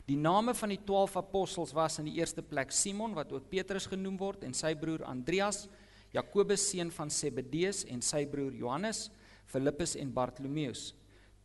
Die 0.09 0.17
name 0.17 0.55
van 0.57 0.73
die 0.73 0.81
12 0.89 1.19
apostels 1.21 1.75
was 1.77 1.99
in 2.01 2.09
die 2.09 2.17
eerste 2.17 2.43
plek 2.43 2.73
Simon 2.73 3.13
wat 3.19 3.33
ook 3.35 3.51
Petrus 3.51 3.87
genoem 3.91 4.17
word 4.19 4.47
en 4.47 4.55
sy 4.57 4.73
broer 4.79 5.05
Andreas, 5.05 5.67
Jakobus 6.15 6.65
seun 6.71 6.89
van 6.95 7.13
Zebedeus 7.13 7.83
en 7.93 8.01
sy 8.01 8.23
broer 8.31 8.55
Johannes, 8.57 9.11
Filippus 9.49 9.99
en 10.01 10.15
Bartolomeus, 10.17 10.95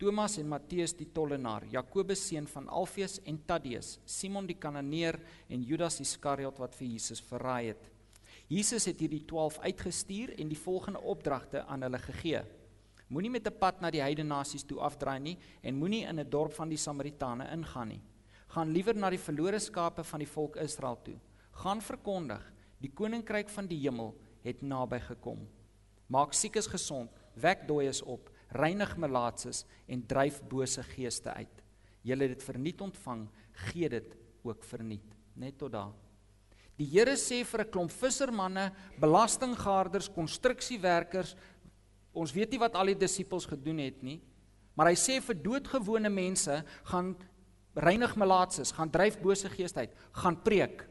Thomas 0.03 0.33
en 0.35 0.49
Matteus 0.51 0.91
die 0.99 1.05
tollenaar, 1.15 1.63
Jakobus 1.71 2.25
seun 2.27 2.43
van 2.51 2.65
Alfeus 2.67 3.21
en 3.23 3.37
Tadeus, 3.47 3.93
Simon 4.03 4.43
die 4.49 4.57
Kananeer 4.59 5.15
en 5.47 5.61
Judas 5.63 6.01
Iskariot 6.03 6.57
wat 6.59 6.75
vir 6.75 6.89
Jesus 6.89 7.21
verraai 7.23 7.69
het. 7.69 7.85
Jesus 8.51 8.89
het 8.89 8.99
hierdie 8.99 9.21
12 9.29 9.61
uitgestuur 9.63 10.33
en 10.35 10.51
die 10.51 10.59
volgende 10.59 10.99
opdragte 10.99 11.61
aan 11.63 11.87
hulle 11.87 12.01
gegee: 12.03 12.41
Moenie 13.07 13.31
met 13.31 13.47
'n 13.47 13.55
pad 13.61 13.79
na 13.79 13.91
die 13.91 14.03
heidene 14.03 14.27
nasies 14.27 14.67
toe 14.67 14.81
afdraai 14.81 15.19
nie 15.19 15.37
en 15.61 15.79
moenie 15.79 16.03
in 16.03 16.19
'n 16.19 16.29
dorp 16.29 16.51
van 16.53 16.67
die 16.67 16.77
Samaritane 16.77 17.47
ingaan 17.53 17.87
nie. 17.87 18.01
Gaan 18.49 18.73
liewer 18.73 18.95
na 18.95 19.09
die 19.09 19.25
verlore 19.27 19.59
skape 19.59 20.03
van 20.03 20.19
die 20.19 20.27
volk 20.35 20.57
Israel 20.57 20.99
toe. 21.01 21.15
Gaan 21.51 21.81
verkondig, 21.81 22.53
die 22.81 22.91
koninkryk 22.91 23.49
van 23.49 23.67
die 23.67 23.79
hemel 23.79 24.13
het 24.43 24.61
naby 24.61 24.99
gekom. 24.99 25.47
Maak 26.07 26.33
siekes 26.33 26.67
gesond, 26.67 27.09
wek 27.35 27.67
dooies 27.67 28.01
op, 28.01 28.32
reinig 28.53 28.95
melaatses 28.97 29.65
en 29.87 30.05
dryf 30.07 30.41
bose 30.49 30.83
geeste 30.93 31.33
uit. 31.33 31.63
Julle 32.03 32.27
het 32.27 32.37
dit 32.37 32.45
verniet 32.45 32.81
ontvang, 32.81 33.27
gee 33.69 33.89
dit 33.89 34.15
ook 34.43 34.63
verniet. 34.63 35.05
Net 35.35 35.57
tot 35.57 35.71
daar. 35.71 35.93
Die 36.77 36.87
Here 36.89 37.13
sê 37.13 37.43
vir 37.45 37.61
'n 37.61 37.71
klomp 37.71 37.91
vissermanne, 37.91 38.71
belastinggarders, 38.99 40.09
konstruksiewerkers, 40.09 41.35
Ons 42.13 42.33
weet 42.33 42.53
nie 42.53 42.61
wat 42.61 42.75
al 42.77 42.91
die 42.93 42.99
disippels 43.01 43.47
gedoen 43.49 43.81
het 43.81 44.01
nie, 44.05 44.19
maar 44.77 44.91
hy 44.91 44.97
sê 44.97 45.17
vir 45.21 45.37
doodgewone 45.41 46.09
mense 46.13 46.59
gaan 46.91 47.13
reinig 47.73 48.13
melaatses, 48.21 48.73
gaan 48.73 48.91
dryf 48.93 49.17
bose 49.21 49.49
geeste 49.49 49.81
uit, 49.81 49.95
gaan 50.21 50.37
preek. 50.45 50.85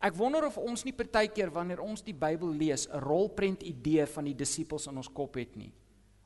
Ek 0.00 0.16
wonder 0.16 0.46
of 0.48 0.56
ons 0.56 0.82
nie 0.86 0.94
partykeer 0.96 1.50
wanneer 1.52 1.82
ons 1.84 2.00
die 2.00 2.16
Bybel 2.16 2.54
lees, 2.56 2.88
'n 2.88 3.00
rolprent 3.04 3.62
idee 3.62 4.06
van 4.06 4.24
die 4.24 4.34
disippels 4.34 4.86
in 4.86 4.96
ons 4.96 5.08
kop 5.08 5.36
het 5.36 5.56
nie. 5.56 5.72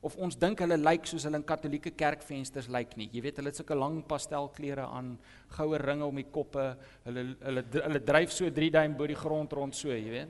Of 0.01 0.15
ons 0.17 0.37
dink 0.37 0.59
hulle 0.59 0.77
lyk 0.77 1.05
soos 1.05 1.23
hulle 1.23 1.37
in 1.37 1.43
katolieke 1.43 1.91
kerkvensters 1.91 2.67
lyk 2.69 2.95
nie. 2.95 3.09
Jy 3.11 3.21
weet, 3.21 3.37
hulle 3.37 3.49
het 3.49 3.55
sulke 3.55 3.75
lang 3.75 4.03
pastelklere 4.05 4.85
aan, 4.85 5.17
goue 5.49 5.77
ringe 5.77 6.05
om 6.05 6.15
die 6.15 6.29
koppe. 6.31 6.77
Hulle 7.03 7.35
hulle 7.41 7.63
hulle 7.71 7.99
dryf 7.99 8.31
so 8.31 8.49
3 8.49 8.69
duim 8.69 8.95
bo 8.95 9.07
die 9.07 9.15
grond 9.15 9.51
rond 9.53 9.75
so, 9.75 9.89
jy 9.89 10.11
weet. 10.11 10.29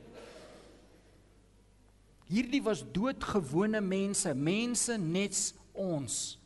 Hierdie 2.30 2.64
was 2.64 2.84
doodgewone 2.84 3.82
mense, 3.82 4.34
mense 4.34 4.98
net 4.98 5.54
ons. 5.74 6.40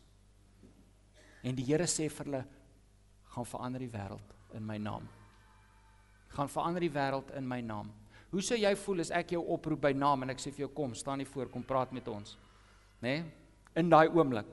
En 1.44 1.56
die 1.56 1.64
Here 1.64 1.88
sê 1.88 2.10
vir 2.10 2.26
hulle 2.26 2.44
gaan 3.30 3.46
verander 3.46 3.80
die 3.80 3.94
wêreld 3.94 4.36
in 4.58 4.66
my 4.66 4.78
naam. 4.78 5.19
Gaan 6.36 6.50
verander 6.50 6.82
die 6.82 6.94
wêreld 6.94 7.34
in 7.38 7.48
my 7.48 7.62
naam. 7.62 7.90
Hoe 8.30 8.42
sou 8.46 8.58
jy 8.58 8.76
voel 8.78 9.02
as 9.02 9.12
ek 9.16 9.34
jou 9.34 9.42
oproep 9.56 9.82
by 9.88 9.94
naam 9.98 10.24
en 10.24 10.30
ek 10.36 10.42
sê 10.42 10.52
vir 10.54 10.68
jou 10.68 10.74
kom, 10.78 10.94
staan 10.94 11.24
hier 11.24 11.30
voor, 11.30 11.50
kom 11.50 11.66
praat 11.66 11.92
met 11.96 12.08
ons. 12.08 12.38
Né? 13.02 13.10
Nee? 13.10 13.24
In 13.80 13.90
daai 13.90 14.10
oomblik. 14.10 14.50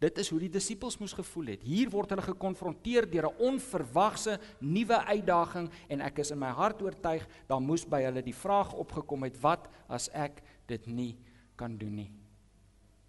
Dit 0.00 0.16
is 0.22 0.30
hoe 0.32 0.38
die 0.40 0.52
disippels 0.52 0.96
moes 0.96 1.12
gevoel 1.12 1.52
het. 1.52 1.64
Hier 1.66 1.90
word 1.92 2.14
hulle 2.14 2.24
gekonfronteer 2.24 3.04
deur 3.10 3.28
'n 3.28 3.42
onverwagse 3.50 4.38
nuwe 4.60 4.96
uitdaging 4.96 5.68
en 5.88 6.00
ek 6.00 6.18
is 6.18 6.30
in 6.30 6.38
my 6.38 6.48
hart 6.48 6.80
oortuig 6.82 7.26
daar 7.46 7.60
moes 7.60 7.84
by 7.84 8.00
hulle 8.02 8.22
die 8.22 8.34
vraag 8.34 8.72
opgekom 8.72 9.22
het 9.24 9.36
wat 9.42 9.68
as 9.88 10.08
ek 10.14 10.42
dit 10.66 10.86
nie 10.86 11.18
kan 11.56 11.76
doen 11.76 11.94
nie. 11.94 12.12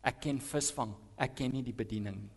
Ek 0.03 0.19
ken 0.19 0.39
visvang, 0.39 0.93
ek 1.17 1.35
ken 1.35 1.51
nie 1.51 1.63
die 1.63 1.73
bediening 1.73 2.15
nie. 2.21 2.35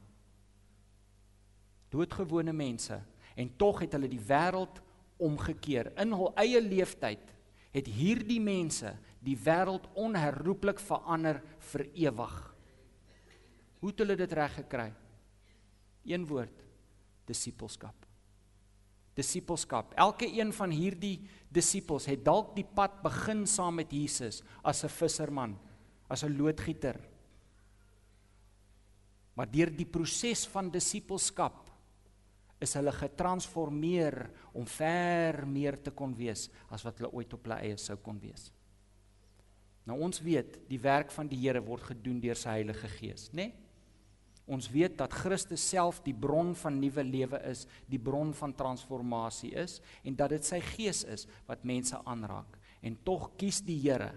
Doodgewone 1.91 2.53
mense 2.53 3.03
en 3.35 3.57
tog 3.57 3.81
het 3.81 3.93
hulle 3.93 4.09
die 4.09 4.23
wêreld 4.23 4.81
omgekeer. 5.25 5.93
In 6.01 6.13
hul 6.17 6.33
eie 6.41 6.61
leeftyd 6.63 7.33
het 7.75 7.89
hierdie 7.91 8.41
mense 8.43 8.93
die 9.25 9.37
wêreld 9.41 9.89
onherroepelik 9.99 10.83
verander 10.83 11.41
vir 11.73 11.87
ewig. 12.07 12.35
Hoe 13.81 13.91
het 13.91 14.03
hulle 14.05 14.17
dit 14.17 14.35
reg 14.37 14.59
gekry? 14.61 14.91
Een 16.05 16.27
woord: 16.29 16.65
disippelskap. 17.27 17.97
Disippelskap. 19.15 19.93
Elke 19.97 20.27
een 20.27 20.53
van 20.53 20.73
hierdie 20.75 21.19
disippels 21.55 22.09
het 22.11 22.25
dalk 22.27 22.55
die 22.57 22.67
pad 22.67 23.01
begin 23.03 23.45
saam 23.47 23.79
met 23.79 23.93
Jesus 23.93 24.43
as 24.63 24.85
'n 24.85 24.89
visserman, 24.89 25.59
as 26.09 26.25
'n 26.25 26.37
loodgieter. 26.37 27.01
Maar 29.35 29.51
deur 29.51 29.71
die 29.71 29.87
proses 29.87 30.47
van 30.47 30.71
disippelskap 30.71 31.64
is 32.63 32.75
hulle 32.79 32.93
getransformeer 32.95 34.19
om 34.55 34.67
ver 34.67 35.43
meer 35.47 35.79
te 35.83 35.91
kon 35.91 36.15
wees 36.17 36.49
as 36.73 36.85
wat 36.87 37.01
hulle 37.01 37.13
ooit 37.13 37.33
op 37.35 37.47
hulle 37.47 37.61
eie 37.67 37.81
sou 37.81 37.97
kon 38.03 38.21
wees. 38.23 38.51
Nou 39.85 39.99
ons 40.07 40.23
weet, 40.25 40.63
die 40.71 40.81
werk 40.81 41.11
van 41.13 41.29
die 41.29 41.39
Here 41.43 41.61
word 41.65 41.91
gedoen 41.91 42.21
deur 42.23 42.39
sy 42.41 42.61
Heilige 42.61 42.89
Gees, 42.97 43.29
né? 43.33 43.51
Nee? 43.51 43.61
Ons 44.45 44.69
weet 44.69 44.99
dat 45.01 45.13
Christus 45.17 45.63
self 45.65 46.03
die 46.05 46.13
bron 46.13 46.51
van 46.61 46.77
nuwe 46.77 47.01
lewe 47.07 47.39
is, 47.49 47.63
die 47.89 48.01
bron 48.01 48.35
van 48.37 48.53
transformasie 48.53 49.55
is 49.57 49.79
en 50.05 50.17
dat 50.19 50.35
dit 50.35 50.45
sy 50.45 50.61
gees 50.75 51.01
is 51.09 51.25
wat 51.49 51.65
mense 51.65 51.97
aanraak. 52.05 52.59
En 52.85 52.99
tog 53.07 53.31
kies 53.41 53.63
die 53.65 53.79
Here 53.87 54.11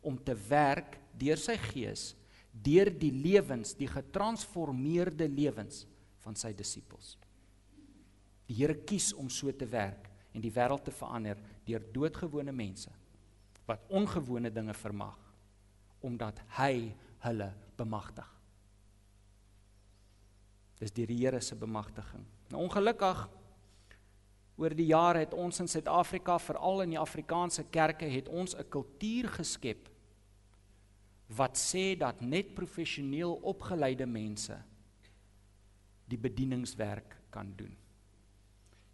om 0.00 0.16
te 0.16 0.36
werk 0.48 0.96
deur 1.20 1.40
sy 1.40 1.58
gees 1.70 2.14
deur 2.54 2.86
die 2.86 3.10
lewens, 3.10 3.72
die 3.74 3.88
getransformeerde 3.90 5.26
lewens 5.28 5.82
van 6.22 6.36
sy 6.38 6.52
disippels. 6.54 7.16
Die 8.48 8.56
Here 8.58 8.76
kies 8.84 9.12
om 9.16 9.30
so 9.30 9.52
te 9.52 9.66
werk 9.66 10.10
en 10.34 10.42
die 10.44 10.52
wêreld 10.52 10.84
te 10.84 10.92
verander 10.92 11.40
deur 11.64 11.84
doodgewone 11.94 12.52
mense 12.52 12.92
wat 13.68 13.86
ongewone 13.88 14.50
dinge 14.52 14.74
vermag 14.76 15.20
omdat 16.04 16.42
hy 16.58 16.92
hulle 17.24 17.48
bemagtig. 17.78 18.26
Dis 20.82 20.92
deur 20.92 21.08
die 21.08 21.22
Here 21.22 21.40
se 21.40 21.56
bemagtiging. 21.56 22.26
Nou 22.52 22.66
ongelukkig 22.66 23.24
oor 24.60 24.74
die 24.76 24.90
jare 24.90 25.24
het 25.24 25.32
ons 25.34 25.58
in 25.64 25.70
Suid-Afrika, 25.70 26.36
veral 26.38 26.84
in 26.84 26.92
die 26.94 27.00
Afrikaanse 27.00 27.64
kerke, 27.74 28.06
het 28.06 28.28
ons 28.28 28.54
'n 28.54 28.68
kultuur 28.68 29.28
geskep 29.40 29.88
wat 31.34 31.56
sê 31.56 31.96
dat 31.98 32.20
net 32.20 32.54
professioneel 32.54 33.32
opgeleide 33.42 34.06
mense 34.06 34.62
die 36.06 36.18
bedieningswerk 36.18 37.16
kan 37.30 37.54
doen. 37.56 37.76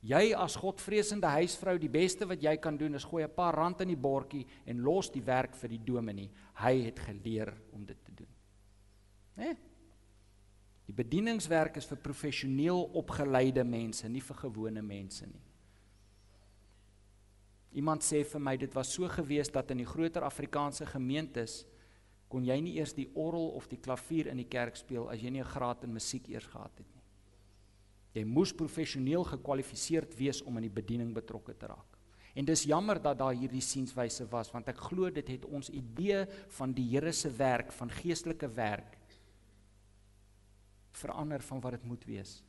Jy 0.00 0.32
as 0.32 0.56
Godvreesende 0.56 1.28
huisvrou, 1.28 1.74
die 1.78 1.92
beste 1.92 2.24
wat 2.24 2.40
jy 2.42 2.54
kan 2.56 2.76
doen 2.76 2.94
is 2.94 3.04
gooi 3.04 3.22
'n 3.24 3.34
paar 3.34 3.54
rand 3.54 3.80
in 3.80 3.88
die 3.88 3.96
bordjie 3.96 4.46
en 4.66 4.80
los 4.80 5.10
die 5.10 5.22
werk 5.22 5.54
vir 5.54 5.68
die 5.68 5.84
dominee. 5.84 6.30
Hy 6.54 6.82
het 6.84 6.98
geleer 6.98 7.52
om 7.72 7.84
dit 7.84 8.04
te 8.04 8.12
doen. 8.12 8.28
Né? 9.36 9.44
Nee? 9.44 9.56
Die 10.90 11.04
bedieningswerk 11.04 11.76
is 11.76 11.86
vir 11.86 11.98
professioneel 12.02 12.80
opgeleide 12.98 13.62
mense, 13.64 14.08
nie 14.08 14.20
vir 14.20 14.36
gewone 14.36 14.82
mense 14.82 15.26
nie. 15.26 15.44
Iemand 17.78 18.02
sê 18.02 18.24
vir 18.26 18.40
my 18.40 18.56
dit 18.56 18.74
was 18.74 18.90
so 18.92 19.06
gewees 19.08 19.52
dat 19.54 19.70
in 19.70 19.78
die 19.84 19.86
groter 19.86 20.24
Afrikaanse 20.26 20.88
gemeentes 20.90 21.60
kon 22.30 22.44
jy 22.46 22.56
nie 22.60 22.74
eers 22.78 22.94
die 22.96 23.08
orgel 23.14 23.52
of 23.58 23.68
die 23.70 23.78
klavier 23.78 24.32
in 24.32 24.42
die 24.42 24.48
kerk 24.50 24.76
speel 24.76 25.08
as 25.10 25.22
jy 25.22 25.30
nie 25.30 25.42
'n 25.42 25.52
graad 25.54 25.84
in 25.84 25.92
musiek 25.92 26.28
eers 26.28 26.46
gehad 26.46 26.72
het 26.78 26.86
nie. 26.94 26.99
Jy 28.14 28.24
moes 28.26 28.52
professioneel 28.52 29.24
gekwalifiseerd 29.24 30.14
wees 30.18 30.42
om 30.42 30.56
in 30.58 30.66
die 30.66 30.76
bediening 30.80 31.12
betrokke 31.14 31.54
te 31.54 31.66
raak. 31.70 31.98
En 32.34 32.46
dis 32.46 32.64
jammer 32.64 33.00
dat 33.02 33.18
daar 33.18 33.34
hierdie 33.34 33.62
sienswyse 33.62 34.26
was 34.30 34.50
want 34.54 34.68
ek 34.70 34.78
glo 34.90 35.10
dit 35.10 35.28
het 35.28 35.44
ons 35.46 35.70
idee 35.70 36.24
van 36.58 36.72
die 36.74 36.86
Here 36.92 37.12
se 37.12 37.30
werk, 37.30 37.72
van 37.72 37.90
geestelike 37.90 38.48
werk 38.54 38.96
verander 41.00 41.40
van 41.40 41.60
wat 41.60 41.78
dit 41.78 41.84
moet 41.88 42.04
wees. 42.04 42.40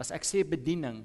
As 0.00 0.10
ek 0.14 0.24
sê 0.26 0.42
bediening, 0.48 1.02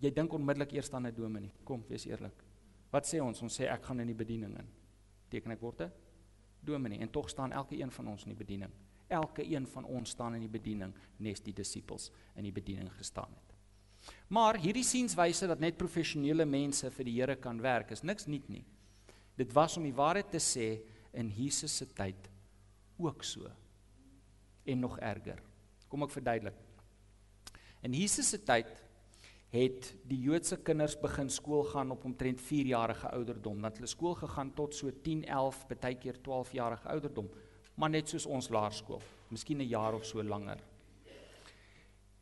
jy 0.00 0.10
dink 0.14 0.32
onmiddellik 0.36 0.72
eers 0.76 0.92
aan 0.94 1.06
'n 1.06 1.14
dominee. 1.14 1.52
Kom, 1.64 1.84
wees 1.88 2.06
eerlik. 2.06 2.44
Wat 2.90 3.04
sê 3.06 3.20
ons? 3.20 3.42
Ons 3.42 3.60
sê 3.60 3.66
ek 3.68 3.84
gaan 3.84 4.00
in 4.00 4.06
die 4.06 4.22
bediening 4.24 4.58
in. 4.58 4.68
Teken 5.30 5.52
ek 5.52 5.60
worte? 5.60 5.90
Dominee. 6.60 7.00
En 7.00 7.10
tog 7.10 7.28
staan 7.28 7.52
elke 7.52 7.76
een 7.76 7.90
van 7.90 8.08
ons 8.08 8.22
in 8.22 8.28
die 8.28 8.38
bediening. 8.44 8.70
Elke 9.08 9.44
een 9.44 9.66
van 9.66 9.84
ons 9.84 10.10
staan 10.10 10.34
in 10.34 10.46
die 10.46 10.52
bediening, 10.52 10.94
nes 11.18 11.42
die 11.44 11.54
disippels 11.54 12.10
in 12.36 12.46
die 12.46 12.54
bediening 12.54 12.90
gestaan 12.96 13.32
het. 13.32 13.54
Maar 14.28 14.58
hierdie 14.60 14.84
sienswyse 14.84 15.48
dat 15.48 15.60
net 15.60 15.78
professionele 15.80 16.44
mense 16.44 16.90
vir 16.90 17.08
die 17.08 17.16
Here 17.18 17.36
kan 17.36 17.60
werk, 17.64 17.92
is 17.94 18.04
niks 18.04 18.28
nuut 18.28 18.48
nie. 18.48 18.64
Dit 19.36 19.52
was 19.56 19.76
om 19.76 19.86
die 19.86 19.96
waarheid 19.96 20.30
te 20.30 20.40
sê 20.42 20.68
in 21.14 21.30
Jesus 21.32 21.76
se 21.76 21.86
tyd 21.86 22.28
ook 22.98 23.24
so 23.24 23.50
en 24.64 24.80
nog 24.80 24.98
erger. 25.00 25.40
Kom 25.88 26.04
ek 26.06 26.14
verduidelik. 26.14 26.56
In 27.84 27.94
Jesus 27.94 28.30
se 28.32 28.40
tyd 28.40 28.70
het 29.54 29.92
die 30.08 30.18
Joodse 30.24 30.56
kinders 30.66 30.96
begin 30.98 31.28
skool 31.30 31.62
gaan 31.70 31.92
op 31.94 32.04
omtrent 32.08 32.40
4 32.42 32.66
jarige 32.72 33.10
ouderdom. 33.14 33.60
Dat 33.62 33.78
hulle 33.78 33.90
skool 33.90 34.16
gegaan 34.18 34.50
tot 34.56 34.74
so 34.74 34.90
10, 34.90 35.26
11, 35.30 35.60
baie 35.70 35.98
keer 36.00 36.18
12 36.22 36.54
jarige 36.58 36.88
ouderdom, 36.90 37.28
maar 37.74 37.90
net 37.90 38.08
soos 38.08 38.26
ons 38.26 38.48
laerskool, 38.48 39.02
miskien 39.30 39.58
'n 39.58 39.68
jaar 39.68 39.94
of 39.94 40.04
so 40.04 40.22
langer. 40.22 40.58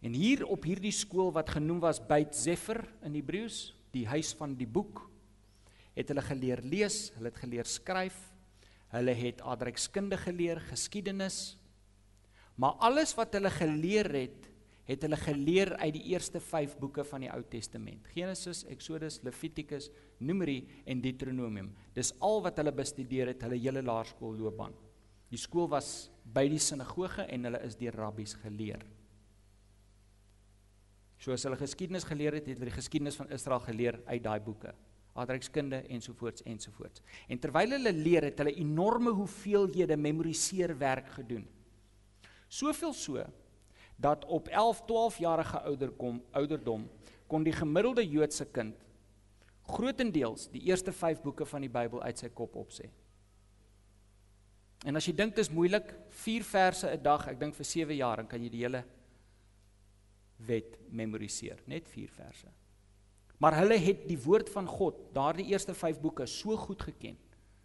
En 0.02 0.12
hier 0.12 0.46
op 0.46 0.64
hierdie 0.64 0.92
skool 0.92 1.32
wat 1.32 1.50
genoem 1.50 1.80
was 1.80 2.00
Beit 2.00 2.34
Zeffer 2.34 2.88
in 3.02 3.14
Hebreëus, 3.14 3.74
die 3.92 4.06
huis 4.06 4.34
van 4.34 4.54
die 4.54 4.66
boek, 4.66 5.10
het 5.94 6.08
hulle 6.08 6.22
geleer 6.22 6.60
lees, 6.62 7.12
hulle 7.14 7.28
het 7.28 7.36
geleer 7.36 7.64
skryf, 7.64 8.32
hulle 8.88 9.14
het 9.14 9.40
aardrykskunde 9.40 10.16
geleer, 10.16 10.60
geskiedenis, 10.60 11.56
Maar 12.54 12.76
alles 12.84 13.14
wat 13.16 13.32
hulle 13.36 13.50
geleer 13.50 14.08
het, 14.14 14.48
het 14.84 15.04
hulle 15.06 15.16
geleer 15.16 15.72
uit 15.78 15.94
die 15.94 16.04
eerste 16.12 16.40
5 16.40 16.76
boeke 16.80 17.04
van 17.06 17.24
die 17.24 17.30
Ou 17.32 17.40
Testament. 17.48 18.06
Genesis, 18.12 18.64
Exodus, 18.70 19.20
Levitikus, 19.24 19.88
Numeri 20.18 20.60
en 20.84 21.00
Deuteronomium. 21.00 21.70
Dis 21.94 22.12
al 22.20 22.42
wat 22.44 22.58
hulle 22.60 22.74
bestudeer 22.76 23.32
het 23.32 23.42
hulle 23.46 23.60
hele 23.62 23.82
laerskoolloopbaan. 23.86 24.74
Die 25.32 25.40
skool 25.40 25.70
was 25.72 26.10
by 26.34 26.44
die 26.52 26.60
sinagoge 26.60 27.24
en 27.32 27.48
hulle 27.48 27.62
is 27.64 27.78
deur 27.80 27.96
rabbies 27.96 28.34
geleer. 28.42 28.82
Soos 31.22 31.46
hulle 31.46 31.56
geskiedenis 31.56 32.04
geleer 32.04 32.36
het, 32.36 32.48
het 32.50 32.58
hulle 32.58 32.68
die 32.68 32.76
geskiedenis 32.76 33.16
van 33.16 33.30
Israel 33.32 33.62
geleer 33.64 34.00
uit 34.10 34.22
daai 34.24 34.40
boeke. 34.44 34.74
Adrykskunde 35.16 35.82
ensovoorts 35.92 36.44
ensovoorts. 36.48 37.02
En 37.28 37.40
terwyl 37.40 37.76
hulle 37.76 37.92
leer 37.96 38.26
het 38.28 38.40
hulle 38.40 38.54
enorme 38.60 39.12
hoeveelhede 39.16 39.96
memoriseer 39.96 40.74
werk 40.80 41.08
gedoen. 41.16 41.46
Soveel 42.52 42.92
so 42.92 43.24
dat 43.96 44.24
op 44.24 44.48
11, 44.48 44.84
12 44.88 45.18
jarige 45.22 45.60
ouderkom 45.60 46.22
ouderdom 46.32 46.88
kon 47.28 47.44
die 47.44 47.54
gemiddelde 47.54 48.04
Joodse 48.08 48.44
kind 48.52 48.76
grootendeels 49.72 50.48
die 50.52 50.64
eerste 50.68 50.92
5 50.92 51.22
boeke 51.22 51.46
van 51.46 51.64
die 51.64 51.70
Bybel 51.72 52.02
uit 52.02 52.18
sy 52.18 52.28
kop 52.34 52.56
opsê. 52.58 52.90
En 54.82 54.98
as 54.98 55.06
jy 55.06 55.14
dink 55.14 55.36
dit 55.36 55.44
is 55.44 55.52
moeilik, 55.54 55.92
4 56.24 56.44
verse 56.44 56.86
'n 56.86 57.02
dag, 57.02 57.28
ek 57.28 57.38
dink 57.38 57.54
vir 57.54 57.64
7 57.64 57.96
jaar 57.96 58.16
dan 58.16 58.26
kan 58.26 58.42
jy 58.42 58.50
die 58.50 58.64
hele 58.64 58.84
wet 60.38 60.78
memoriseer, 60.90 61.62
net 61.66 61.88
4 61.88 62.08
verse. 62.08 62.48
Maar 63.38 63.56
hulle 63.62 63.78
het 63.78 64.08
die 64.08 64.18
woord 64.18 64.50
van 64.50 64.66
God, 64.66 65.14
daardie 65.14 65.46
eerste 65.46 65.74
5 65.74 66.00
boeke 66.00 66.26
so 66.26 66.56
goed 66.56 66.82
geken 66.82 67.16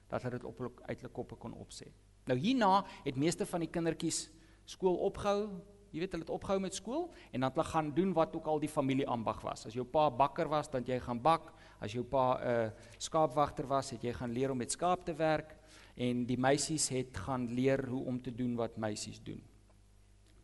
dat 0.09 0.21
hulle 0.21 0.37
dit 0.37 0.45
op 0.45 0.61
uit 0.61 1.01
hulle 1.01 1.13
koppe 1.13 1.35
kon 1.35 1.53
opsê. 1.53 1.91
Nou 2.25 2.37
hierna 2.37 2.85
het 3.03 3.15
meeste 3.15 3.45
van 3.45 3.59
die 3.59 3.69
kindertjies 3.69 4.29
skool 4.65 4.95
opgehou. 4.95 5.49
Jy 5.91 5.99
weet 5.99 6.11
hulle 6.11 6.23
het 6.23 6.33
opgehou 6.33 6.59
met 6.59 6.75
skool 6.75 7.11
en 7.31 7.41
dan 7.41 7.49
het 7.49 7.55
hulle 7.55 7.67
gaan 7.67 7.93
doen 7.93 8.13
wat 8.13 8.35
ook 8.35 8.47
al 8.47 8.59
die 8.59 8.69
familie 8.69 9.07
ambag 9.07 9.41
was. 9.41 9.65
As 9.65 9.73
jou 9.73 9.85
pa 9.85 10.09
bakker 10.09 10.47
was, 10.47 10.69
dan 10.69 10.83
jy 10.85 10.99
gaan 10.99 11.21
bak. 11.21 11.53
As 11.79 11.93
jou 11.93 12.03
pa 12.03 12.37
'n 12.37 12.47
uh, 12.47 12.71
skaapwagter 12.97 13.67
was, 13.67 13.89
het 13.91 14.01
jy 14.01 14.13
gaan 14.13 14.31
leer 14.31 14.51
om 14.51 14.57
met 14.57 14.71
skaap 14.71 15.05
te 15.05 15.13
werk 15.13 15.56
en 15.97 16.25
die 16.29 16.37
meisies 16.37 16.89
het 16.93 17.17
gaan 17.25 17.47
leer 17.57 17.81
hoe 17.89 18.03
om 18.05 18.21
te 18.21 18.31
doen 18.31 18.55
wat 18.55 18.77
meisies 18.77 19.19
doen. 19.23 19.41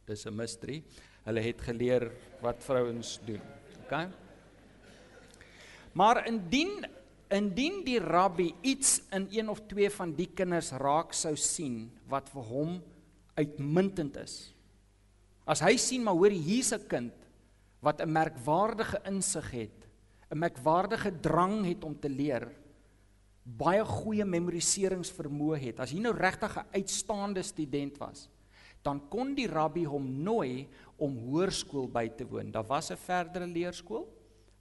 Dis 0.05 0.25
'n 0.25 0.35
mystery. 0.35 0.83
Hulle 1.23 1.39
het 1.39 1.61
geleer 1.61 2.11
wat 2.41 2.63
vrouens 2.63 3.19
doen. 3.25 3.41
OK? 3.85 4.09
Maar 5.93 6.27
indien 6.27 6.85
indien 7.33 7.83
die 7.83 7.99
rabbi 7.99 8.53
iets 8.61 9.01
in 9.09 9.27
een 9.31 9.49
of 9.49 9.61
twee 9.67 9.89
van 9.89 10.13
die 10.13 10.27
kinders 10.27 10.71
raak 10.71 11.13
sou 11.13 11.35
sien 11.35 11.91
wat 12.07 12.29
vir 12.29 12.41
hom 12.41 12.81
uitmuntend 13.33 14.17
is. 14.17 14.53
As 15.45 15.59
hy 15.59 15.73
sien 15.77 16.03
maar 16.03 16.13
hoor 16.13 16.29
hier's 16.29 16.73
'n 16.73 16.87
kind 16.87 17.13
wat 17.81 18.01
'n 18.01 18.11
merkwaardige 18.11 19.01
insig 19.05 19.51
het, 19.51 19.87
'n 20.31 20.37
merkwaardige 20.37 21.19
drang 21.19 21.65
het 21.65 21.83
om 21.83 21.99
te 21.99 22.09
leer, 22.09 22.51
baie 23.43 23.83
goeie 23.85 24.25
memoriseringsvermoë 24.25 25.59
het. 25.59 25.79
As 25.83 25.91
hy 25.91 25.99
nou 25.99 26.13
regtig 26.15 26.57
'n 26.57 26.67
uitstaande 26.73 27.43
student 27.43 27.97
was, 27.99 28.29
dan 28.83 28.99
kon 29.09 29.35
die 29.35 29.47
rabbi 29.47 29.85
hom 29.85 30.23
nooi 30.23 30.67
om 30.97 31.17
hoërskool 31.17 31.87
by 31.87 32.09
te 32.09 32.25
woon. 32.25 32.51
Daar 32.51 32.67
was 32.67 32.91
'n 32.91 32.97
verdere 32.97 33.47
leerskool 33.47 34.07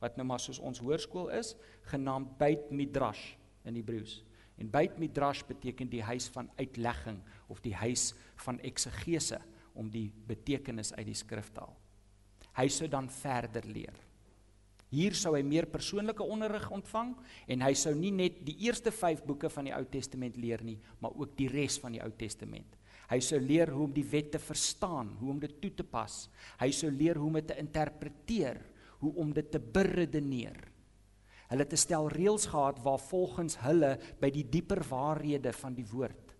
wat 0.01 0.17
nou 0.17 0.27
maar 0.27 0.41
soos 0.41 0.59
ons 0.59 0.81
hoërskool 0.83 1.31
is, 1.31 1.55
genaamd 1.83 2.39
Beit 2.39 2.71
Midrash 2.71 3.37
in 3.65 3.75
Hebreëus. 3.75 4.25
En 4.59 4.71
Beit 4.71 4.99
Midrash 4.99 5.43
beteken 5.47 5.89
die 5.89 6.03
huis 6.03 6.29
van 6.29 6.51
uitlegging 6.57 7.21
of 7.49 7.61
die 7.61 7.75
huis 7.75 8.15
van 8.35 8.59
eksegese 8.61 9.41
om 9.75 9.91
die 9.91 10.13
betekenis 10.27 10.93
uit 10.93 11.07
die 11.07 11.15
skriftaal. 11.15 11.77
Hy 12.59 12.69
sou 12.69 12.89
dan 12.89 13.09
verder 13.09 13.65
leer. 13.67 13.95
Hier 14.93 15.15
sou 15.17 15.33
hy 15.33 15.41
meer 15.41 15.65
persoonlike 15.73 16.25
onderrig 16.35 16.67
ontvang 16.75 17.15
en 17.55 17.65
hy 17.65 17.73
sou 17.81 17.95
nie 17.97 18.11
net 18.13 18.43
die 18.45 18.59
eerste 18.67 18.93
5 18.93 19.23
boeke 19.25 19.49
van 19.49 19.71
die 19.71 19.73
Ou 19.73 19.87
Testament 19.89 20.37
leer 20.37 20.61
nie, 20.67 20.77
maar 21.01 21.17
ook 21.17 21.33
die 21.39 21.49
res 21.49 21.79
van 21.81 21.97
die 21.97 22.03
Ou 22.05 22.11
Testament. 22.21 22.77
Hy 23.09 23.19
sou 23.25 23.41
leer 23.41 23.73
hoe 23.73 23.87
om 23.87 23.95
die 23.97 24.05
wet 24.05 24.31
te 24.35 24.41
verstaan, 24.41 25.15
hoe 25.21 25.33
om 25.33 25.41
dit 25.41 25.55
toe 25.65 25.73
te 25.81 25.89
pas. 25.89 26.27
Hy 26.61 26.69
sou 26.77 26.93
leer 26.93 27.17
hoe 27.21 27.31
om 27.31 27.41
dit 27.41 27.49
te 27.49 27.59
interpreteer, 27.61 28.61
hoe 29.01 29.15
om 29.25 29.33
dit 29.33 29.51
te 29.53 29.61
beredeneer. 29.61 30.61
Hulle 31.49 31.65
het 31.65 31.73
'n 31.73 31.85
stel 31.85 32.09
reëls 32.09 32.47
gehad 32.53 32.79
waar 32.85 33.01
volgens 33.01 33.57
hulle 33.65 33.99
by 34.21 34.31
die 34.31 34.45
dieper 34.45 34.85
waarhede 34.89 35.53
van 35.53 35.75
die 35.75 35.89
woord 35.89 36.37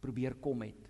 probeer 0.00 0.34
kom 0.34 0.62
het. 0.62 0.88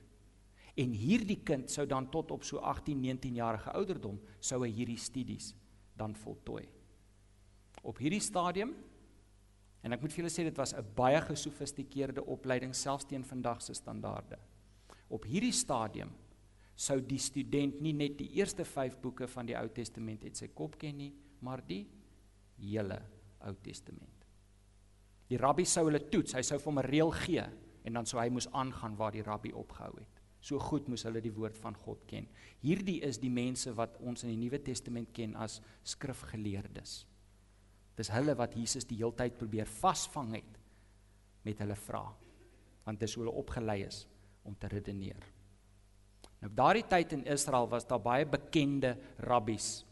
En 0.77 0.91
hierdie 0.91 1.43
kind 1.45 1.71
sou 1.71 1.87
dan 1.87 2.11
tot 2.11 2.31
op 2.31 2.43
so 2.43 2.59
18, 2.59 3.01
19 3.01 3.35
jarige 3.35 3.71
ouderdom 3.71 4.21
sou 4.41 4.63
hy 4.63 4.71
hierdie 4.71 4.99
studies 4.99 5.55
dan 5.97 6.15
voltooi 6.15 6.84
op 7.85 8.01
hierdie 8.01 8.23
stadium 8.25 8.73
en 9.85 9.93
ek 9.93 10.01
moet 10.01 10.13
vir 10.15 10.25
julle 10.25 10.33
sê 10.33 10.45
dit 10.49 10.59
was 10.59 10.73
'n 10.75 10.85
baie 10.97 11.21
gesofistikeerde 11.21 12.25
opleiding 12.25 12.75
selfs 12.75 13.05
teen 13.05 13.25
vandag 13.25 13.63
se 13.63 13.75
standaarde. 13.75 14.39
Op 15.09 15.25
hierdie 15.25 15.53
stadium 15.53 16.11
sou 16.75 17.01
die 17.01 17.19
student 17.19 17.81
nie 17.81 17.93
net 17.93 18.17
die 18.19 18.31
eerste 18.35 18.65
5 18.65 19.01
boeke 19.01 19.29
van 19.29 19.47
die 19.47 19.57
Ou 19.57 19.69
Testament 19.69 20.25
uit 20.25 20.37
sy 20.37 20.49
kop 20.49 20.79
ken 20.79 20.97
nie, 20.97 21.13
maar 21.41 21.63
die 21.67 21.87
hele 22.59 23.03
Ou 23.41 23.55
Testament. 23.63 24.25
Die 25.29 25.39
rabbi 25.39 25.65
sou 25.65 25.87
hulle 25.87 26.03
toets, 26.11 26.35
hy 26.35 26.43
sou 26.43 26.59
vir 26.59 26.73
hom 26.73 26.79
'n 26.79 26.91
reël 26.91 27.11
gee 27.11 27.45
en 27.85 27.93
dan 27.93 28.07
sou 28.07 28.21
hy 28.21 28.29
moes 28.29 28.49
aangaan 28.53 28.97
waar 28.97 29.13
die 29.13 29.23
rabbi 29.23 29.53
opgehou 29.53 29.99
het. 29.99 30.21
So 30.41 30.59
goed 30.59 30.89
moes 30.89 31.05
hulle 31.05 31.21
die 31.21 31.33
woord 31.33 31.57
van 31.57 31.75
God 31.75 32.05
ken. 32.07 32.27
Hierdie 32.61 33.01
is 33.03 33.19
die 33.19 33.31
mense 33.31 33.73
wat 33.75 33.97
ons 34.01 34.25
in 34.25 34.31
die 34.31 34.37
Nuwe 34.37 34.59
Testament 34.63 35.13
ken 35.13 35.35
as 35.37 35.61
skrifgeleerdes. 35.85 37.07
Dis 37.95 38.11
hulle 38.11 38.35
wat 38.39 38.57
Jesus 38.59 38.87
die 38.89 38.99
heeltyd 38.99 39.37
probeer 39.39 39.71
vasvang 39.71 40.35
het 40.35 40.61
met 41.47 41.61
hulle 41.63 41.77
vrae. 41.79 42.13
Want 42.85 43.01
dis 43.01 43.15
hoe 43.15 43.25
hulle 43.25 43.39
opgelei 43.41 43.83
is 43.87 44.05
om 44.45 44.57
te 44.59 44.69
redeneer. 44.69 45.23
Nou 46.43 46.51
daardie 46.53 46.85
tyd 46.85 47.15
in 47.17 47.25
Israel 47.33 47.69
was 47.71 47.87
daar 47.89 48.03
baie 48.05 48.27
bekende 48.29 48.97
rabbies. 49.25 49.85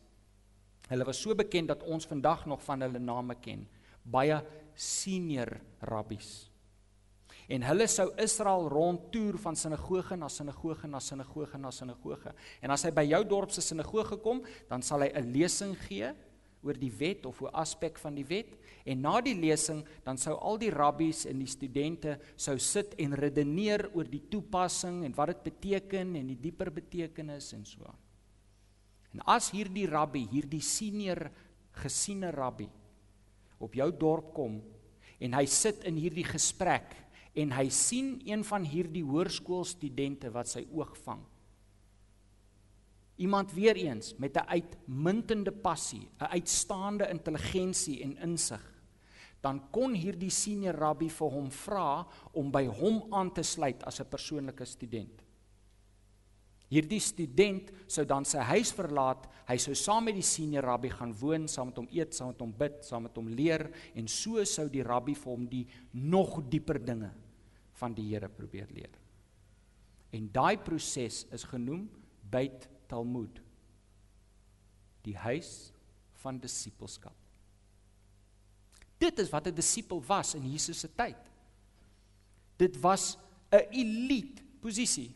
Hulle 0.90 1.06
was 1.08 1.20
so 1.22 1.34
bekend 1.38 1.70
dat 1.72 1.84
ons 1.88 2.08
vandag 2.08 2.44
nog 2.50 2.60
van 2.66 2.84
hulle 2.84 3.00
name 3.00 3.38
ken. 3.40 3.64
Baie 4.02 4.42
senior 4.74 5.54
rabbies. 5.88 6.50
En 7.52 7.64
hulle 7.66 7.86
sou 7.90 8.10
Israel 8.22 8.68
rondtoer 8.70 9.38
van 9.40 9.56
sinagoge 9.58 10.16
na 10.16 10.28
sinagoge 10.30 10.88
na 10.88 11.00
sinagoge 11.00 11.58
na 11.58 11.72
sinagoge. 11.74 12.34
En 12.62 12.74
as 12.74 12.84
hy 12.86 12.92
by 12.94 13.04
jou 13.08 13.22
dorp 13.28 13.52
se 13.54 13.64
sinagoge 13.64 14.18
kom, 14.22 14.42
dan 14.68 14.82
sal 14.82 15.02
hy 15.02 15.10
'n 15.14 15.32
lesing 15.32 15.74
gee 15.88 16.12
oor 16.62 16.78
die 16.78 16.92
wet 16.94 17.26
of 17.26 17.40
oor 17.42 17.52
aspek 17.62 17.98
van 18.00 18.14
die 18.16 18.26
wet 18.28 18.54
en 18.88 19.02
na 19.04 19.20
die 19.22 19.34
lesing 19.38 19.82
dan 20.06 20.18
sou 20.18 20.34
al 20.38 20.58
die 20.60 20.70
rabbies 20.74 21.24
en 21.30 21.42
die 21.42 21.50
studente 21.50 22.16
sou 22.36 22.56
sit 22.62 22.94
en 23.02 23.16
redeneer 23.18 23.88
oor 23.92 24.08
die 24.08 24.22
toepassing 24.30 25.02
en 25.06 25.16
wat 25.16 25.34
dit 25.34 25.42
beteken 25.50 26.16
en 26.18 26.30
die 26.32 26.38
dieper 26.40 26.72
betekenis 26.74 27.52
en 27.56 27.66
so 27.68 27.84
aan. 27.86 27.98
En 29.12 29.24
as 29.28 29.50
hierdie 29.52 29.86
rabbi, 29.90 30.24
hierdie 30.30 30.62
senior 30.64 31.26
gesiene 31.82 32.32
rabbi 32.32 32.68
op 33.62 33.74
jou 33.78 33.90
dorp 33.94 34.32
kom 34.34 34.60
en 35.22 35.36
hy 35.38 35.44
sit 35.50 35.84
in 35.88 35.98
hierdie 36.00 36.26
gesprek 36.26 36.96
en 37.38 37.52
hy 37.54 37.68
sien 37.72 38.16
een 38.26 38.42
van 38.44 38.64
hierdie 38.68 39.04
hoërskoolstudente 39.06 40.32
wat 40.34 40.50
sy 40.50 40.64
oog 40.74 40.96
vang 41.04 41.22
Iemand 43.22 43.52
weer 43.54 43.76
eens 43.76 44.14
met 44.18 44.36
'n 44.36 44.48
uitmuntende 44.48 45.52
passie, 45.52 46.08
'n 46.18 46.32
uitstaande 46.36 47.08
intelligensie 47.08 48.02
en 48.02 48.16
insig. 48.16 48.62
Dan 49.40 49.70
kon 49.70 49.94
hierdie 49.94 50.30
senior 50.30 50.74
rabbi 50.74 51.08
vir 51.08 51.30
hom 51.30 51.50
vra 51.50 52.06
om 52.32 52.50
by 52.50 52.66
hom 52.66 53.06
aan 53.10 53.32
te 53.32 53.42
sluit 53.42 53.84
as 53.84 54.00
'n 54.00 54.08
persoonlike 54.08 54.64
student. 54.64 55.22
Hierdie 56.72 57.00
student 57.00 57.70
sou 57.86 58.06
dan 58.08 58.24
sy 58.24 58.38
huis 58.38 58.72
verlaat, 58.72 59.26
hy 59.44 59.58
sou 59.60 59.74
saam 59.74 60.04
met 60.04 60.14
die 60.14 60.24
senior 60.24 60.64
rabbi 60.64 60.88
gaan 60.88 61.12
woon, 61.12 61.48
saam 61.48 61.68
met 61.68 61.76
hom 61.76 61.88
eet, 61.92 62.14
saam 62.14 62.30
met 62.32 62.40
hom 62.40 62.54
bid, 62.56 62.78
saam 62.84 63.02
met 63.02 63.16
hom 63.16 63.28
leer 63.28 63.66
en 63.94 64.08
so 64.08 64.44
sou 64.44 64.68
die 64.68 64.82
rabbi 64.82 65.14
vir 65.14 65.32
hom 65.32 65.46
die 65.46 65.66
nog 65.92 66.40
dieper 66.48 66.78
dinge 66.78 67.10
van 67.72 67.94
die 67.94 68.08
Here 68.08 68.28
probeer 68.28 68.68
leer. 68.72 68.94
En 70.12 70.30
daai 70.32 70.56
proses 70.56 71.26
is 71.30 71.44
genoem 71.44 71.90
byt 72.30 72.71
Talmud. 72.92 73.40
Die 75.06 75.16
huis 75.16 75.72
van 76.22 76.38
disippelskap. 76.38 77.16
Dit 79.02 79.18
is 79.18 79.32
wat 79.32 79.48
'n 79.48 79.54
disipel 79.54 80.02
was 80.06 80.34
in 80.34 80.44
Jesus 80.50 80.80
se 80.80 80.88
tyd. 80.94 81.18
Dit 82.56 82.80
was 82.80 83.16
'n 83.50 83.66
elite 83.70 84.42
posisie. 84.60 85.14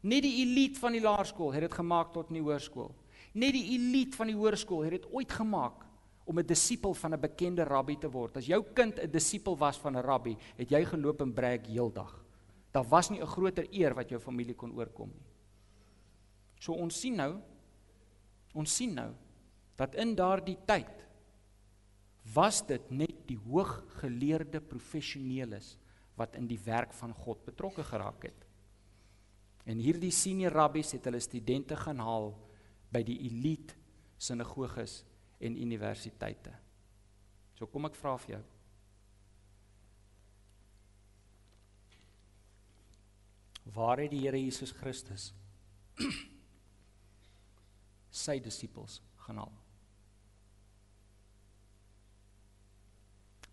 Net 0.00 0.22
die 0.22 0.46
elite 0.46 0.78
van 0.78 0.92
die 0.92 1.00
laerskool 1.00 1.52
het 1.52 1.60
dit 1.60 1.74
gemaak 1.74 2.12
tot 2.12 2.28
in 2.28 2.34
die 2.34 2.42
hoërskool. 2.42 2.94
Net 3.32 3.52
die 3.52 3.74
elite 3.74 4.16
van 4.16 4.26
die 4.26 4.36
hoërskool 4.36 4.82
het 4.82 4.90
dit 4.90 5.12
ooit 5.12 5.32
gemaak 5.32 5.86
om 6.24 6.38
'n 6.38 6.46
disipel 6.46 6.94
van 6.94 7.14
'n 7.14 7.20
bekende 7.20 7.64
rabbi 7.64 7.96
te 7.98 8.10
word. 8.10 8.36
As 8.36 8.46
jou 8.46 8.62
kind 8.74 8.98
'n 8.98 9.10
disipel 9.10 9.56
was 9.56 9.78
van 9.78 9.96
'n 9.96 10.02
rabbi, 10.02 10.36
het 10.56 10.70
jy 10.70 10.84
geloop 10.84 11.20
en 11.20 11.34
brag 11.34 11.66
heeldag. 11.66 12.24
Daar 12.70 12.88
was 12.88 13.10
nie 13.10 13.20
'n 13.20 13.26
groter 13.26 13.66
eer 13.70 13.94
wat 13.94 14.08
jou 14.08 14.20
familie 14.20 14.54
kon 14.54 14.72
oorkom 14.72 15.08
nie. 15.08 15.30
So 16.60 16.76
ons 16.76 16.96
sien 17.00 17.16
nou 17.18 17.32
ons 18.58 18.72
sien 18.80 18.90
nou 18.96 19.12
dat 19.78 19.94
in 20.02 20.16
daardie 20.18 20.58
tyd 20.66 21.04
was 22.34 22.60
dit 22.66 22.90
net 22.92 23.22
die 23.28 23.38
hooggeleerde 23.46 24.60
professioneles 24.60 25.76
wat 26.18 26.34
in 26.36 26.48
die 26.50 26.58
werk 26.64 26.92
van 26.98 27.14
God 27.16 27.44
betrokke 27.46 27.84
geraak 27.86 28.26
het. 28.28 28.46
En 29.70 29.80
hierdie 29.80 30.12
senior 30.12 30.52
rabbies 30.52 30.92
het 30.96 31.06
hulle 31.08 31.20
studente 31.22 31.78
gaan 31.78 32.02
haal 32.02 32.32
by 32.92 33.02
die 33.06 33.16
elite 33.30 33.78
sinagoges 34.20 35.00
en 35.40 35.56
universiteite. 35.56 36.52
So 37.56 37.70
kom 37.70 37.88
ek 37.88 37.96
vra 37.96 38.16
vir 38.20 38.34
jou. 38.34 38.42
Waar 43.70 44.02
het 44.02 44.10
die 44.12 44.24
Here 44.26 44.40
Jesus 44.40 44.74
Christus 44.74 45.30
sy 48.10 48.38
disippels 48.42 49.00
gaan 49.24 49.40
haal. 49.42 49.56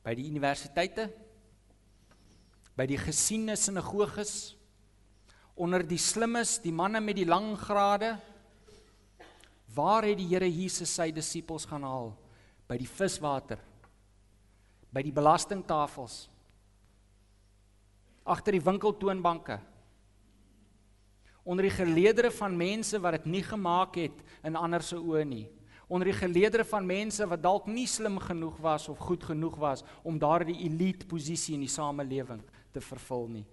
By 0.04 0.13
die 0.17 0.28
universiteite, 0.30 1.08
by 2.78 2.86
die 2.89 3.00
gesiene 3.02 3.58
sinagoges 3.58 4.56
onder 5.58 5.82
die 5.84 6.00
slimmes, 6.00 6.60
die 6.62 6.74
manne 6.74 7.02
met 7.02 7.17
die 7.17 7.26
lang 7.28 7.56
grade. 7.60 8.13
Waar 9.74 10.06
het 10.06 10.20
die 10.20 10.30
Here 10.30 10.48
Jesus 10.50 10.93
sy 10.93 11.10
disippels 11.13 11.65
gaan 11.70 11.86
haal? 11.86 12.12
By 12.70 12.78
die 12.78 12.89
viswater. 12.89 13.60
By 14.93 15.04
die 15.06 15.13
belastingtafels. 15.13 16.28
Agter 18.28 18.58
die 18.58 18.63
winkeltoonbanke. 18.63 19.60
Onder 21.48 21.64
die 21.64 21.72
geleedere 21.72 22.32
van 22.36 22.58
mense 22.60 23.00
wat 23.00 23.22
dit 23.22 23.28
nie 23.38 23.44
gemaak 23.46 23.96
het 23.96 24.24
in 24.44 24.58
ander 24.60 24.84
se 24.84 24.98
oë 25.00 25.24
nie. 25.24 25.46
Onder 25.88 26.10
die 26.10 26.18
geleedere 26.18 26.66
van 26.68 26.84
mense 26.86 27.24
wat 27.32 27.40
dalk 27.44 27.70
nie 27.72 27.88
slim 27.88 28.18
genoeg 28.20 28.58
was 28.60 28.90
of 28.92 29.00
goed 29.00 29.24
genoeg 29.24 29.56
was 29.56 29.86
om 30.04 30.20
daardie 30.20 30.58
elite 30.66 31.08
posisie 31.08 31.56
in 31.56 31.64
die 31.64 31.72
samelewing 31.72 32.44
te 32.76 32.84
vervul 32.84 33.30
nie. 33.38 33.46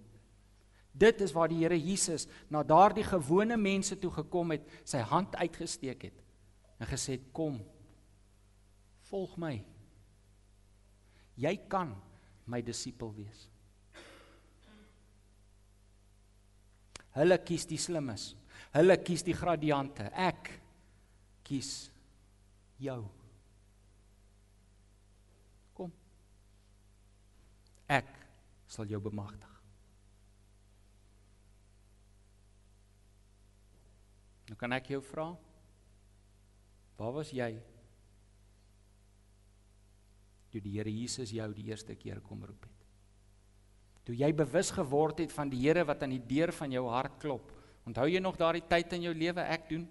Dit 0.90 1.22
is 1.22 1.34
waar 1.34 1.50
die 1.50 1.60
Here 1.62 1.78
Jesus 1.78 2.26
na 2.50 2.64
daardie 2.66 3.06
gewone 3.06 3.56
mense 3.58 3.98
toe 3.98 4.10
gekom 4.14 4.54
het, 4.54 4.66
sy 4.86 4.98
hand 4.98 5.34
uitgesteek 5.38 6.06
het 6.10 6.20
en 6.82 6.90
gesê 6.90 7.14
het: 7.14 7.30
"Kom. 7.32 7.62
Volg 9.06 9.36
my. 9.36 9.64
Jy 11.36 11.56
kan 11.68 11.94
my 12.46 12.62
disipel 12.62 13.14
wees." 13.14 13.53
Hulle 17.14 17.38
kies 17.46 17.66
die 17.70 17.78
slimmes. 17.78 18.32
Hulle 18.74 18.96
kies 19.02 19.22
die 19.26 19.36
gradiante. 19.36 20.08
Ek 20.18 20.50
kies 21.46 21.70
jou. 22.82 23.00
Kom. 25.76 25.92
Ek 27.86 28.10
sal 28.66 28.90
jou 28.90 29.00
bemagtig. 29.04 29.50
Nou 34.50 34.58
kan 34.60 34.74
ek 34.76 34.90
jou 34.92 35.00
vra, 35.02 35.30
waar 36.98 37.14
was 37.16 37.30
jy 37.34 37.48
toe 40.52 40.60
die 40.62 40.76
Here 40.76 40.92
Jesus 40.92 41.32
jou 41.34 41.48
die 41.56 41.70
eerste 41.70 41.96
keer 41.98 42.20
kom 42.22 42.44
roep 42.46 42.68
het? 42.68 42.73
Toe 44.04 44.16
jy 44.16 44.30
bewus 44.36 44.70
geword 44.76 45.22
het 45.24 45.32
van 45.32 45.50
die 45.52 45.62
Here 45.64 45.84
wat 45.88 46.02
aan 46.04 46.12
die 46.12 46.26
deur 46.28 46.52
van 46.52 46.72
jou 46.72 46.84
hart 46.92 47.16
klop. 47.22 47.52
Onthou 47.88 48.06
jy 48.08 48.20
nog 48.20 48.36
daardie 48.40 48.64
tyd 48.68 48.92
in 48.96 49.06
jou 49.08 49.14
lewe 49.16 49.44
ek 49.54 49.68
doen? 49.70 49.86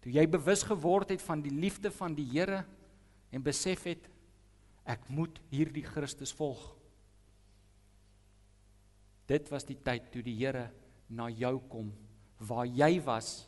Toe 0.00 0.12
jy 0.14 0.24
bewus 0.30 0.62
geword 0.64 1.10
het 1.12 1.22
van 1.22 1.42
die 1.44 1.52
liefde 1.52 1.90
van 1.92 2.14
die 2.16 2.26
Here 2.30 2.62
en 3.30 3.44
besef 3.44 3.84
het 3.90 4.06
ek 4.88 5.10
moet 5.12 5.38
hierdie 5.50 5.84
Christus 5.86 6.32
volg. 6.34 6.62
Dit 9.30 9.50
was 9.52 9.66
die 9.66 9.78
tyd 9.78 10.08
toe 10.14 10.22
die 10.26 10.38
Here 10.38 10.68
na 11.10 11.28
jou 11.30 11.58
kom 11.70 11.90
waar 12.46 12.66
jy 12.66 12.94
was 13.04 13.44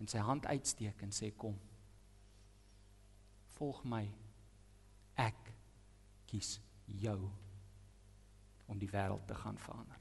en 0.00 0.10
sy 0.10 0.24
hand 0.24 0.48
uitsteek 0.50 1.04
en 1.04 1.14
sê 1.14 1.30
kom. 1.36 1.54
Volg 3.54 3.84
my. 3.86 4.02
Ek 5.20 5.52
kies 6.26 6.58
jou 6.90 7.20
om 8.66 8.78
die 8.78 8.90
wêreld 8.90 9.26
te 9.28 9.34
gaan 9.34 9.58
verander. 9.58 10.00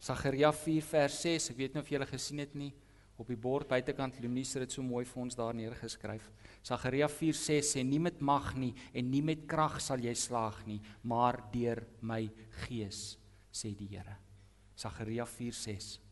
Sagaria 0.00 0.52
4 0.54 0.84
vers 0.86 1.22
6, 1.24 1.50
ek 1.52 1.58
weet 1.58 1.74
nie 1.74 1.82
of 1.82 1.90
julle 1.90 2.06
gesien 2.06 2.44
het 2.44 2.54
nie 2.54 2.72
op 3.18 3.26
die 3.26 3.38
bord 3.38 3.66
buitekant 3.66 4.20
Lunies 4.22 4.54
het 4.54 4.62
dit 4.62 4.76
so 4.76 4.84
mooi 4.86 5.02
vir 5.08 5.22
ons 5.24 5.36
daar 5.38 5.56
neergeskryf. 5.58 6.28
Sagaria 6.62 7.08
4:6 7.10 7.72
sê 7.74 7.82
nie 7.82 7.98
met 7.98 8.20
mag 8.20 8.54
nie 8.54 8.74
en 8.94 9.10
nie 9.10 9.22
met 9.22 9.46
krag 9.50 9.80
sal 9.82 9.98
jy 9.98 10.14
slaag 10.14 10.64
nie, 10.66 10.80
maar 11.02 11.42
deur 11.52 11.82
my 12.00 12.30
gees, 12.66 13.18
sê 13.50 13.74
die 13.74 13.88
Here. 13.90 14.16
Sagaria 14.76 15.26
4:6 15.26 16.07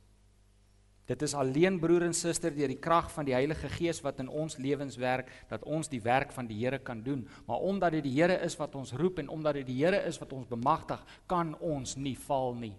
Dit 1.06 1.22
is 1.22 1.34
alleen 1.38 1.78
broer 1.78 2.02
en 2.02 2.14
suster 2.14 2.50
deur 2.50 2.72
die 2.72 2.80
krag 2.82 3.06
van 3.14 3.28
die 3.28 3.34
Heilige 3.36 3.68
Gees 3.70 4.00
wat 4.02 4.18
in 4.18 4.26
ons 4.26 4.56
lewens 4.58 4.96
werk 4.98 5.30
dat 5.46 5.62
ons 5.62 5.86
die 5.88 6.00
werk 6.02 6.32
van 6.34 6.48
die 6.50 6.58
Here 6.58 6.80
kan 6.82 7.02
doen. 7.06 7.22
Maar 7.46 7.62
omdat 7.62 7.94
dit 7.94 8.08
die 8.08 8.16
Here 8.16 8.40
is 8.42 8.56
wat 8.58 8.74
ons 8.74 8.92
roep 8.98 9.20
en 9.22 9.30
omdat 9.30 9.60
dit 9.60 9.68
die 9.70 9.78
Here 9.84 10.02
is 10.08 10.18
wat 10.18 10.34
ons 10.34 10.50
bemagtig, 10.50 11.04
kan 11.30 11.54
ons 11.62 11.94
nie 11.96 12.16
val 12.26 12.58
nie. 12.58 12.74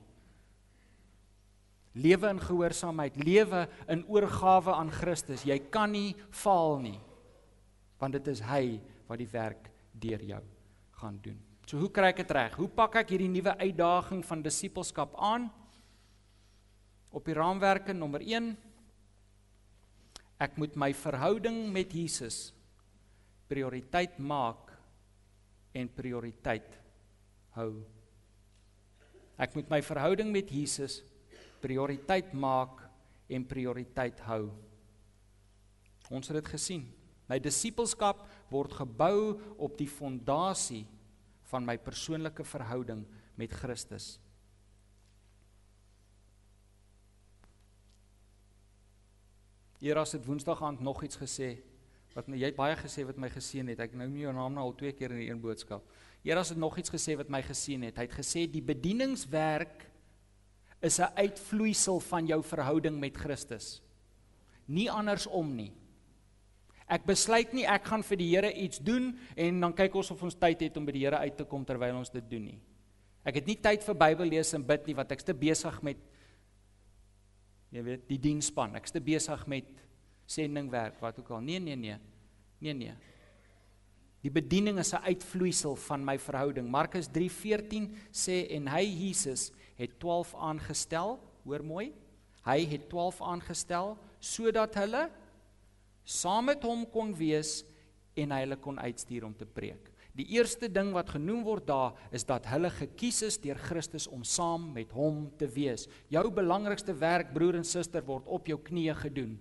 Lewe 1.98 2.30
in 2.30 2.42
gehoorsaamheid, 2.44 3.16
lewe 3.24 3.64
in 3.88 4.04
oorgawe 4.12 4.76
aan 4.76 4.92
Christus. 4.92 5.46
Jy 5.48 5.58
kan 5.72 5.96
nie 5.96 6.12
val 6.44 6.78
nie. 6.84 7.00
Want 7.98 8.20
dit 8.20 8.28
is 8.28 8.44
hy 8.46 8.78
wat 9.08 9.24
die 9.24 9.32
werk 9.32 9.72
deur 9.98 10.22
jou 10.22 10.44
gaan 11.00 11.16
doen. 11.24 11.40
So 11.68 11.80
hoe 11.80 11.90
kry 11.92 12.12
ek 12.12 12.22
dit 12.22 12.36
reg? 12.36 12.60
Hoe 12.60 12.68
pak 12.68 13.00
ek 13.02 13.16
hierdie 13.16 13.32
nuwe 13.32 13.56
uitdaging 13.56 14.22
van 14.28 14.44
disippelskap 14.44 15.16
aan? 15.16 15.48
Op 17.18 17.26
die 17.26 17.34
raamwerke 17.34 17.96
nommer 17.98 18.22
1 18.22 18.52
ek 20.46 20.58
moet 20.62 20.76
my 20.78 20.92
verhouding 20.94 21.64
met 21.74 21.94
Jesus 21.98 22.52
prioriteit 23.50 24.20
maak 24.22 24.70
en 25.78 25.90
prioriteit 25.90 26.76
hou. 27.56 27.72
Ek 29.38 29.56
moet 29.58 29.70
my 29.72 29.80
verhouding 29.86 30.30
met 30.34 30.52
Jesus 30.54 31.00
prioriteit 31.62 32.36
maak 32.38 32.84
en 33.34 33.46
prioriteit 33.50 34.22
hou. 34.28 34.52
Ons 36.14 36.30
het 36.30 36.38
dit 36.38 36.54
gesien. 36.54 36.86
My 37.28 37.40
disippelskap 37.42 38.22
word 38.54 38.78
gebou 38.78 39.40
op 39.58 39.74
die 39.80 39.90
fondasie 39.90 40.86
van 41.50 41.66
my 41.66 41.80
persoonlike 41.82 42.46
verhouding 42.46 43.04
met 43.40 43.58
Christus 43.58 44.18
Eers 49.80 50.12
het 50.12 50.26
Woensdag 50.26 50.64
aand 50.64 50.80
nog 50.82 51.04
iets 51.04 51.20
gesê 51.22 51.58
wat 52.18 52.30
jy 52.34 52.48
het 52.50 52.58
baie 52.58 52.74
gesê 52.80 53.04
wat 53.06 53.20
my 53.22 53.30
geseën 53.30 53.68
het. 53.70 53.82
Ek 53.84 53.94
nou 53.94 54.08
nie 54.10 54.24
jou 54.24 54.34
naam 54.34 54.56
nou 54.58 54.64
al 54.66 54.78
twee 54.78 54.96
keer 54.98 55.14
in 55.14 55.28
een 55.28 55.42
boodskap. 55.42 55.84
Eers 56.26 56.50
het 56.50 56.58
nog 56.58 56.78
iets 56.82 56.90
gesê 56.90 57.14
wat 57.20 57.30
my 57.30 57.44
geseën 57.46 57.84
het. 57.86 58.00
Hy 58.00 58.08
het 58.08 58.16
gesê 58.18 58.48
die 58.50 58.64
bedieningswerk 58.66 59.86
is 60.82 61.00
'n 61.00 61.14
uitvloeisel 61.14 62.00
van 62.00 62.26
jou 62.26 62.42
verhouding 62.44 63.00
met 63.00 63.18
Christus. 63.18 63.82
Nie 64.66 64.90
andersom 64.92 65.56
nie. 65.56 65.74
Ek 66.88 67.06
besluit 67.06 67.54
nie 67.54 67.66
ek 67.66 67.86
gaan 67.86 68.04
vir 68.04 68.18
die 68.18 68.36
Here 68.36 68.54
iets 68.54 68.80
doen 68.80 69.18
en 69.36 69.60
dan 69.60 69.74
kyk 69.74 69.96
ons 69.96 70.12
of 70.12 70.24
ons 70.24 70.36
tyd 70.36 70.62
het 70.62 70.78
om 70.78 70.86
by 70.86 70.92
die 70.92 71.06
Here 71.06 71.18
uit 71.18 71.38
te 71.38 71.44
kom 71.44 71.66
terwyl 71.66 71.96
ons 71.96 72.10
dit 72.10 72.30
doen 72.30 72.44
nie. 72.44 72.60
Ek 73.24 73.36
het 73.36 73.46
nie 73.46 73.58
tyd 73.60 73.84
vir 73.84 73.96
Bybel 73.96 74.26
lees 74.26 74.54
en 74.54 74.64
bid 74.64 74.88
nie 74.88 74.96
want 74.96 75.12
ek's 75.12 75.24
te 75.24 75.34
besig 75.34 75.82
met 75.84 75.98
Jy 77.76 77.84
weet, 77.84 78.08
die 78.08 78.20
diensspan. 78.22 78.76
Ek's 78.80 78.96
te 78.96 79.02
besig 79.04 79.44
met 79.48 79.68
sendingwerk, 80.28 81.00
wat 81.04 81.20
ook 81.20 81.32
al. 81.36 81.44
Nee, 81.44 81.60
nee, 81.60 81.76
nee. 81.76 81.98
Nee, 82.64 82.74
nee. 82.74 82.96
Die 84.24 84.32
bediening 84.34 84.80
is 84.80 84.94
'n 84.94 85.04
uitvloeisel 85.04 85.76
van 85.76 86.04
my 86.04 86.18
verhouding. 86.20 86.68
Markus 86.70 87.08
3:14 87.08 87.96
sê 88.12 88.48
en 88.50 88.68
hy 88.68 88.84
Jesus 88.84 89.52
het 89.76 90.00
12 90.00 90.36
aangestel, 90.36 91.20
hoor 91.44 91.64
mooi. 91.64 91.94
Hy 92.44 92.66
het 92.66 92.90
12 92.90 93.22
aangestel 93.22 93.98
sodat 94.20 94.76
hulle 94.76 95.10
saam 96.04 96.46
met 96.46 96.64
hom 96.64 96.90
kon 96.90 97.14
wees 97.16 97.64
en 98.18 98.34
hy 98.34 98.42
hulle 98.46 98.58
kon 98.62 98.80
uitstuur 98.82 99.26
om 99.28 99.36
te 99.38 99.46
preek. 99.46 99.92
Die 100.18 100.26
eerste 100.34 100.70
ding 100.72 100.90
wat 100.96 101.12
genoem 101.14 101.44
word 101.46 101.68
daar 101.70 101.98
is 102.16 102.26
dat 102.26 102.48
hulle 102.50 102.72
gekies 102.74 103.22
is 103.28 103.38
deur 103.42 103.60
Christus 103.62 104.08
om 104.10 104.24
saam 104.26 104.72
met 104.74 104.92
hom 104.98 105.28
te 105.38 105.46
wees. 105.46 105.86
Jou 106.10 106.26
belangrikste 106.34 106.96
werk, 106.98 107.30
broer 107.36 107.60
en 107.60 107.68
suster, 107.68 108.06
word 108.06 108.26
op 108.26 108.50
jou 108.50 108.58
knieë 108.58 108.98
gedoen. 109.04 109.38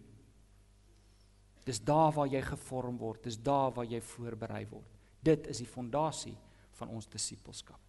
Dis 1.66 1.80
daar 1.80 2.12
waar 2.14 2.28
jy 2.30 2.44
gevorm 2.44 3.00
word, 3.00 3.24
dis 3.24 3.40
daar 3.40 3.72
waar 3.74 3.88
jy 3.88 4.02
voorberei 4.12 4.66
word. 4.70 4.92
Dit 5.24 5.48
is 5.50 5.64
die 5.64 5.70
fondasie 5.70 6.36
van 6.76 6.92
ons 6.92 7.08
disippelskap. 7.10 7.80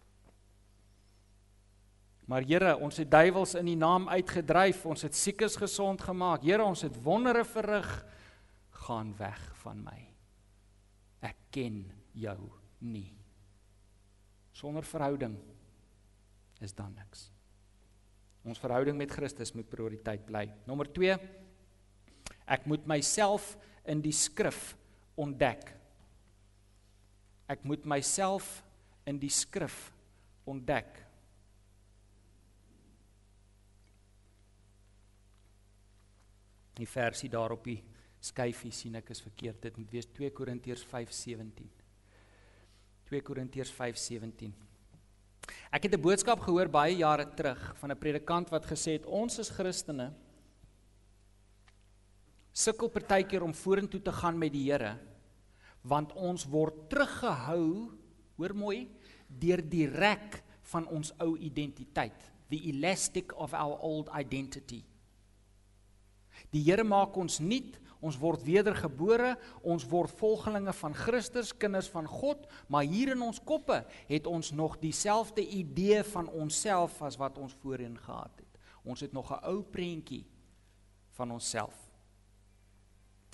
Maar 2.28 2.44
Here, 2.44 2.74
ons 2.76 2.96
het 3.00 3.08
duiwels 3.10 3.54
in 3.56 3.70
U 3.72 3.74
naam 3.80 4.08
uitgedryf, 4.08 4.84
ons 4.86 5.04
het 5.06 5.16
siekes 5.16 5.56
gesond 5.56 6.02
gemaak. 6.04 6.44
Here, 6.44 6.64
ons 6.64 6.84
het 6.84 6.96
wondere 7.04 7.44
verrig. 7.44 7.88
Gaan 8.88 9.14
weg 9.16 9.40
van 9.62 9.80
my. 9.84 10.07
Ken 11.50 11.82
jou 12.12 12.38
nie. 12.84 13.10
Sonder 14.52 14.84
verhouding 14.86 15.36
is 16.60 16.74
dan 16.74 16.94
niks. 16.98 17.28
Ons 18.48 18.60
verhouding 18.62 18.96
met 18.98 19.12
Christus 19.12 19.52
moet 19.54 19.68
prioriteit 19.70 20.24
bly. 20.26 20.46
Nommer 20.66 20.88
2 20.94 21.18
Ek 22.48 22.64
moet 22.64 22.86
myself 22.88 23.52
in 23.88 24.00
die 24.00 24.14
skrif 24.14 24.72
ontdek. 25.20 25.68
Ek 27.48 27.64
moet 27.68 27.84
myself 27.88 28.62
in 29.08 29.20
die 29.20 29.32
skrif 29.32 29.90
ontdek. 30.48 30.88
Die 36.78 36.88
versie 36.88 37.28
daarop 37.32 37.64
die 37.66 37.80
skyfie 38.20 38.72
sien 38.72 38.94
ek 38.94 39.10
is 39.10 39.20
verkeerd. 39.22 39.60
Dit 39.62 39.76
moet 39.76 39.90
wees 39.90 40.06
2 40.06 40.30
Korintiërs 40.30 40.84
5:17. 40.84 41.68
2 43.08 43.22
Korintiërs 43.22 43.72
5:17. 43.72 44.52
Ek 45.72 45.82
het 45.82 45.94
'n 45.94 46.00
boodskap 46.00 46.40
gehoor 46.40 46.68
baie 46.68 46.96
jare 46.96 47.26
terug 47.34 47.74
van 47.76 47.90
'n 47.90 47.98
predikant 47.98 48.50
wat 48.50 48.66
gesê 48.66 48.92
het 48.92 49.06
ons 49.06 49.38
is 49.38 49.50
Christene 49.50 50.12
sukkel 52.58 52.90
partykeer 52.90 53.44
om 53.46 53.54
vorentoe 53.54 54.00
te 54.02 54.12
gaan 54.12 54.38
met 54.38 54.52
die 54.52 54.66
Here 54.70 54.96
want 55.88 56.12
ons 56.18 56.44
word 56.50 56.88
teruggehou 56.90 57.94
hoor 58.36 58.54
mooi 58.54 58.88
deur 59.28 59.62
die 59.62 59.86
rek 59.86 60.40
van 60.72 60.86
ons 60.86 61.12
ou 61.22 61.36
identiteit 61.36 62.26
the 62.50 62.60
elastic 62.72 63.32
of 63.38 63.54
our 63.54 63.78
old 63.78 64.10
identity 64.10 64.82
die 66.50 66.64
Here 66.66 66.84
maak 66.84 67.16
ons 67.16 67.38
nuut 67.38 67.78
Ons 67.98 68.18
word 68.20 68.44
wedergebore, 68.46 69.32
ons 69.66 69.82
word 69.90 70.12
volgelinge 70.20 70.72
van 70.80 70.94
Christus, 70.94 71.50
kinders 71.50 71.88
van 71.90 72.06
God, 72.06 72.46
maar 72.70 72.86
hier 72.86 73.14
in 73.16 73.24
ons 73.26 73.40
koppe 73.42 73.80
het 74.06 74.28
ons 74.30 74.52
nog 74.54 74.76
dieselfde 74.78 75.42
idee 75.42 76.04
van 76.12 76.28
onsself 76.30 77.00
as 77.02 77.18
wat 77.18 77.40
ons 77.42 77.56
voorheen 77.58 77.96
gehad 77.98 78.30
het. 78.38 78.60
Ons 78.86 79.02
het 79.02 79.12
nog 79.12 79.32
'n 79.32 79.42
ou 79.42 79.62
prentjie 79.62 80.24
van 81.10 81.30
onsself. 81.30 81.74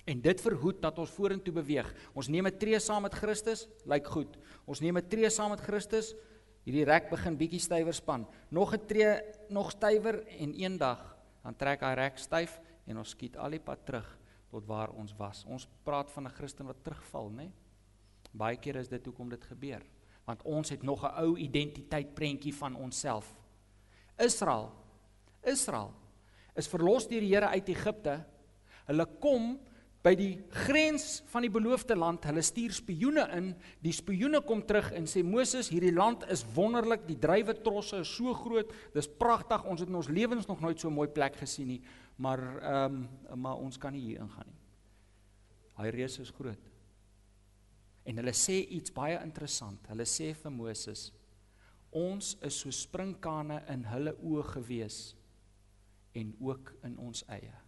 En 0.05 0.21
dit 0.21 0.41
verhoed 0.41 0.83
dat 0.83 0.99
ons 0.99 1.11
vorentoe 1.11 1.53
beweeg. 1.53 1.95
Ons 2.15 2.29
neem 2.29 2.47
'n 2.47 2.59
tree 2.59 2.79
saam 2.79 3.03
met 3.03 3.15
Christus, 3.15 3.69
lyk 3.85 4.07
goed. 4.07 4.37
Ons 4.65 4.81
neem 4.81 4.97
'n 4.97 5.09
tree 5.09 5.31
saam 5.31 5.51
met 5.51 5.61
Christus, 5.61 6.15
hierdie 6.65 6.85
rek 6.85 7.11
begin 7.11 7.37
bietjie 7.37 7.61
stywer 7.61 7.95
span. 7.95 8.27
Nog 8.49 8.75
'n 8.75 8.87
tree, 8.87 9.21
nog 9.49 9.71
stywer 9.71 10.27
en 10.27 10.55
eendag 10.55 11.17
dan 11.43 11.57
trek 11.57 11.81
hy 11.81 11.95
rek 11.95 12.19
styf 12.19 12.61
en 12.87 12.99
ons 12.99 13.11
skiet 13.11 13.37
al 13.37 13.51
die 13.51 13.61
pad 13.61 13.85
terug 13.85 14.24
tot 14.55 14.67
waar 14.71 14.93
ons 14.95 15.15
was. 15.19 15.43
Ons 15.51 15.67
praat 15.87 16.11
van 16.15 16.27
'n 16.27 16.37
Christen 16.37 16.67
wat 16.67 16.83
terugval, 16.83 17.31
nê? 17.31 17.51
Baie 18.33 18.57
kere 18.57 18.79
is 18.79 18.89
dit 18.89 19.05
hoekom 19.07 19.29
dit 19.29 19.45
gebeur, 19.45 19.83
want 20.25 20.43
ons 20.43 20.71
het 20.71 20.83
nog 20.83 21.03
'n 21.03 21.15
ou 21.23 21.37
identiteit 21.37 22.15
prentjie 22.15 22.55
van 22.55 22.75
onsself. 22.75 23.35
Israel, 24.19 24.73
Israel 25.43 25.93
is 26.55 26.69
verlos 26.69 27.09
deur 27.09 27.21
die 27.21 27.35
Here 27.35 27.47
uit 27.47 27.69
Egipte. 27.69 28.25
Hulle 28.87 29.07
kom 29.19 29.59
by 30.05 30.13
die 30.15 30.35
grens 30.67 31.23
van 31.33 31.47
die 31.47 31.51
beloofde 31.51 31.97
land. 31.97 32.27
Hulle 32.29 32.43
stuur 32.45 32.75
spioene 32.77 33.25
in. 33.39 33.55
Die 33.81 33.93
spioene 33.97 34.43
kom 34.45 34.61
terug 34.69 34.93
en 34.93 35.09
sê 35.09 35.23
Moses, 35.25 35.71
hierdie 35.73 35.95
land 35.95 36.27
is 36.29 36.45
wonderlik. 36.55 37.07
Die 37.09 37.19
druiwetrosse 37.19 38.03
is 38.05 38.13
so 38.13 38.35
groot. 38.37 38.73
Dis 38.93 39.09
pragtig. 39.09 39.65
Ons 39.65 39.81
het 39.81 39.89
in 39.89 39.97
ons 39.97 40.13
lewens 40.13 40.47
nog 40.47 40.61
nooit 40.61 40.81
so 40.81 40.89
'n 40.89 40.99
mooi 41.01 41.09
plek 41.09 41.37
gesien 41.41 41.69
nie 41.69 41.83
maar 42.17 42.63
ehm 42.63 43.09
um, 43.31 43.41
maar 43.41 43.57
ons 43.57 43.79
kan 43.79 43.93
nie 43.93 44.01
hier 44.01 44.21
ingaan 44.21 44.47
nie. 44.47 44.61
Daai 45.75 45.91
reus 45.91 46.19
is 46.19 46.31
groot. 46.31 46.71
En 48.05 48.17
hulle 48.17 48.35
sê 48.37 48.61
iets 48.77 48.93
baie 48.93 49.19
interessant. 49.23 49.89
Hulle 49.89 50.07
sê 50.07 50.35
vir 50.35 50.53
Moses: 50.53 51.13
"Ons 51.91 52.37
is 52.43 52.61
so 52.61 52.71
sprinkane 52.71 53.63
in 53.69 53.85
hulle 53.85 54.15
oë 54.23 54.45
gewees 54.53 55.17
en 56.13 56.35
ook 56.41 56.75
in 56.83 56.99
ons 56.99 57.25
eie." 57.29 57.64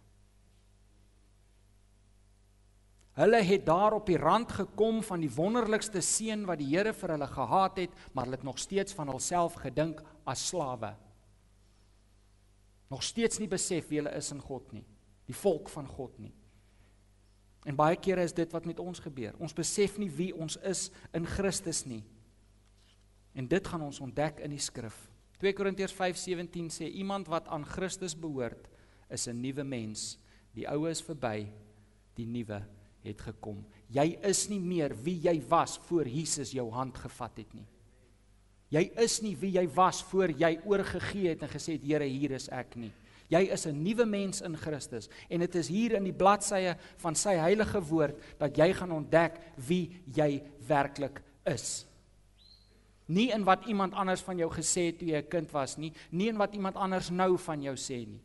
Hulle 3.17 3.41
het 3.41 3.65
daar 3.65 3.95
op 3.97 4.05
die 4.05 4.17
rand 4.17 4.51
gekom 4.51 5.01
van 5.03 5.19
die 5.19 5.31
wonderlikste 5.33 6.01
seën 6.05 6.45
wat 6.45 6.61
die 6.61 6.69
Here 6.69 6.93
vir 6.93 7.15
hulle 7.15 7.27
gehad 7.27 7.77
het, 7.81 7.91
maar 8.13 8.27
hulle 8.27 8.37
het 8.37 8.45
nog 8.45 8.59
steeds 8.61 8.93
van 8.93 9.09
hulself 9.09 9.57
gedink 9.63 10.03
as 10.25 10.47
slawe 10.51 10.93
nog 12.89 13.03
steeds 13.03 13.39
nie 13.39 13.49
besef 13.51 13.87
wie 13.89 13.99
hulle 14.01 14.13
is 14.15 14.29
in 14.31 14.41
God 14.43 14.71
nie, 14.75 14.85
die 15.27 15.35
volk 15.35 15.69
van 15.71 15.87
God 15.87 16.15
nie. 16.23 16.33
En 17.67 17.75
baie 17.75 17.97
kere 17.99 18.23
is 18.23 18.35
dit 18.35 18.51
wat 18.55 18.67
met 18.69 18.79
ons 18.79 19.01
gebeur. 19.03 19.35
Ons 19.43 19.55
besef 19.55 19.97
nie 19.99 20.09
wie 20.13 20.29
ons 20.35 20.55
is 20.63 20.87
in 21.17 21.27
Christus 21.27 21.83
nie. 21.87 22.03
En 23.35 23.47
dit 23.49 23.67
gaan 23.67 23.83
ons 23.83 23.99
ontdek 24.03 24.39
in 24.45 24.53
die 24.55 24.63
skrif. 24.63 24.95
2 25.41 25.53
Korintiërs 25.53 25.93
5:17 25.93 26.71
sê 26.73 26.87
iemand 26.87 27.27
wat 27.27 27.49
aan 27.51 27.65
Christus 27.65 28.15
behoort, 28.15 28.69
is 29.09 29.27
'n 29.27 29.41
nuwe 29.41 29.63
mens. 29.63 30.17
Die 30.53 30.67
ou 30.67 30.87
is 30.89 31.01
verby, 31.01 31.51
die 32.15 32.25
nuwe 32.25 32.65
het 33.07 33.21
gekom. 33.21 33.65
Jy 33.89 34.19
is 34.27 34.47
nie 34.49 34.59
meer 34.59 34.95
wie 35.03 35.17
jy 35.23 35.41
was 35.49 35.77
voor 35.87 36.07
Jesus 36.07 36.51
jou 36.51 36.69
hand 36.71 36.97
gevat 36.97 37.37
het 37.37 37.53
nie. 37.53 37.67
Jy 38.69 38.83
is 38.99 39.21
nie 39.23 39.35
wie 39.39 39.53
jy 39.55 39.65
was 39.71 40.01
voor 40.09 40.33
jy 40.35 40.57
oorgegee 40.67 41.31
het 41.31 41.43
en 41.45 41.51
gesê 41.51 41.77
het 41.77 41.85
Here 41.87 42.07
hier 42.07 42.35
is 42.35 42.49
ek 42.51 42.75
nie. 42.75 42.91
Jy 43.31 43.41
is 43.51 43.65
'n 43.67 43.83
nuwe 43.83 44.05
mens 44.05 44.41
in 44.41 44.55
Christus 44.55 45.09
en 45.29 45.39
dit 45.39 45.55
is 45.55 45.67
hier 45.67 45.95
in 45.95 46.03
die 46.03 46.13
bladsye 46.13 46.77
van 46.97 47.15
sy 47.15 47.35
heilige 47.35 47.81
woord 47.81 48.15
dat 48.39 48.57
jy 48.57 48.73
gaan 48.73 48.91
ontdek 48.91 49.39
wie 49.55 50.01
jy 50.05 50.43
werklik 50.67 51.21
is. 51.45 51.85
Nie 53.07 53.31
in 53.31 53.43
wat 53.43 53.65
iemand 53.65 53.93
anders 53.93 54.21
van 54.21 54.37
jou 54.37 54.49
gesê 54.51 54.87
het 54.87 54.99
toe 54.99 55.07
jy 55.07 55.17
'n 55.17 55.29
kind 55.29 55.51
was 55.51 55.77
nie, 55.77 55.93
nie 56.11 56.27
in 56.27 56.37
wat 56.37 56.53
iemand 56.53 56.75
anders 56.75 57.09
nou 57.09 57.37
van 57.37 57.61
jou 57.61 57.75
sê 57.75 58.05
nie. 58.07 58.21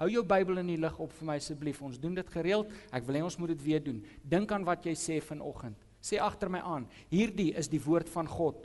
Hou 0.00 0.08
jou 0.08 0.22
Bybel 0.24 0.62
in 0.62 0.70
die 0.72 0.80
lig 0.80 0.96
op 0.96 1.12
vir 1.12 1.28
my 1.28 1.36
asseblief. 1.36 1.82
Ons 1.84 1.98
doen 2.00 2.14
dit 2.16 2.28
gereeld. 2.32 2.70
Ek 2.88 3.04
wil 3.04 3.18
hê 3.18 3.24
ons 3.26 3.36
moet 3.36 3.52
dit 3.52 3.64
weer 3.66 3.82
doen. 3.84 3.98
Dink 4.24 4.52
aan 4.56 4.64
wat 4.64 4.86
jy 4.88 4.94
sê 4.96 5.18
vanoggend. 5.20 5.76
Sê 6.00 6.16
agter 6.24 6.48
my 6.48 6.62
aan. 6.64 6.86
Hierdie 7.10 7.50
is 7.60 7.68
die 7.68 7.82
woord 7.84 8.08
van 8.08 8.28
God. 8.30 8.64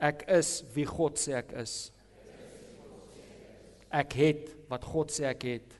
Ek 0.00 0.24
is 0.32 0.62
wie 0.72 0.86
God 0.88 1.20
sê 1.20 1.36
ek 1.42 1.52
is. 1.60 1.74
Ek 3.92 4.16
het 4.16 4.48
wat 4.72 4.84
God 4.88 5.12
sê 5.12 5.28
ek 5.28 5.44
het. 5.44 5.76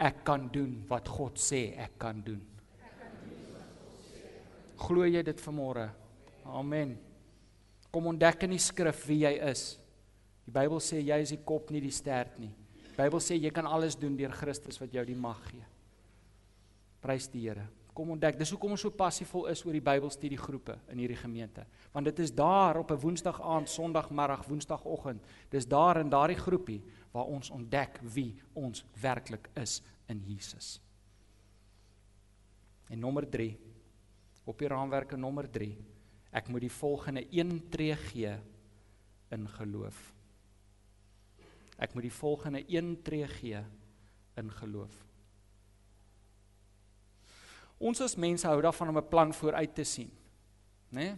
Ek 0.00 0.22
kan 0.24 0.48
doen 0.52 0.78
wat 0.88 1.08
God 1.08 1.36
sê 1.40 1.74
ek 1.76 1.98
kan 2.00 2.24
doen. 2.24 2.40
Glo 4.80 5.04
jy 5.04 5.20
dit 5.20 5.44
vanmôre? 5.44 5.90
Amen. 6.48 6.96
Kom 7.92 8.08
ontdek 8.08 8.48
in 8.48 8.56
die 8.56 8.62
skrif 8.62 9.04
wie 9.04 9.20
jy 9.26 9.36
is. 9.50 9.74
Die 10.46 10.54
Bybel 10.54 10.80
sê 10.80 11.00
jy 11.00 11.20
is 11.22 11.34
die 11.34 11.42
kop 11.44 11.70
nie 11.70 11.80
die 11.80 11.94
stert 11.94 12.38
nie. 12.38 12.52
Die 12.74 12.96
Bybel 12.96 13.20
sê 13.20 13.36
jy 13.36 13.50
kan 13.54 13.66
alles 13.66 13.96
doen 13.96 14.16
deur 14.16 14.32
Christus 14.32 14.80
wat 14.80 14.92
jou 14.92 15.04
die 15.04 15.18
mag 15.18 15.42
gee. 15.50 15.66
Prys 17.00 17.28
die 17.32 17.46
Here 17.48 17.68
kom 18.00 18.14
ontdek. 18.14 18.38
Dis 18.40 18.52
hoekom 18.54 18.72
ons 18.72 18.84
so 18.86 18.92
passievol 18.94 19.50
is 19.52 19.60
oor 19.66 19.76
die 19.76 19.84
Bybelstudiegroepe 19.84 20.76
in 20.92 21.02
hierdie 21.02 21.18
gemeente. 21.20 21.66
Want 21.92 22.08
dit 22.08 22.22
is 22.24 22.32
daar 22.32 22.78
op 22.80 22.90
'n 22.90 23.00
Woensdag 23.02 23.40
aand, 23.42 23.68
Sondagmiddag, 23.68 24.46
Woensdagoggend. 24.46 25.22
Dis 25.50 25.66
daar 25.66 26.00
in 26.00 26.08
daardie 26.08 26.36
groepie 26.36 26.82
waar 27.12 27.24
ons 27.24 27.50
ontdek 27.50 28.00
wie 28.02 28.40
ons 28.52 28.84
werklik 29.00 29.50
is 29.54 29.82
in 30.06 30.22
Jesus. 30.26 30.80
En 32.88 32.98
nommer 32.98 33.28
3 33.28 33.58
op 34.44 34.58
die 34.58 34.68
raamwerke 34.68 35.16
nommer 35.16 35.50
3. 35.50 35.76
Ek 36.30 36.48
moet 36.48 36.60
die 36.60 36.72
volgende 36.72 37.26
een 37.30 37.68
tree 37.68 37.96
gee 37.96 38.38
in 39.28 39.48
geloof. 39.48 40.14
Ek 41.80 41.94
moet 41.96 42.04
die 42.04 42.12
volgende 42.12 42.64
een 42.68 42.98
tree 43.02 43.26
gee 43.26 43.62
in 44.36 44.52
geloof. 44.60 44.94
Ons 47.80 48.02
as 48.04 48.18
mense 48.20 48.46
hou 48.46 48.60
daarvan 48.60 48.92
om 48.92 48.98
'n 48.98 49.08
plan 49.08 49.32
vooruit 49.34 49.74
te 49.74 49.84
sien. 49.84 50.10
Né? 50.92 51.00
Nee? 51.00 51.16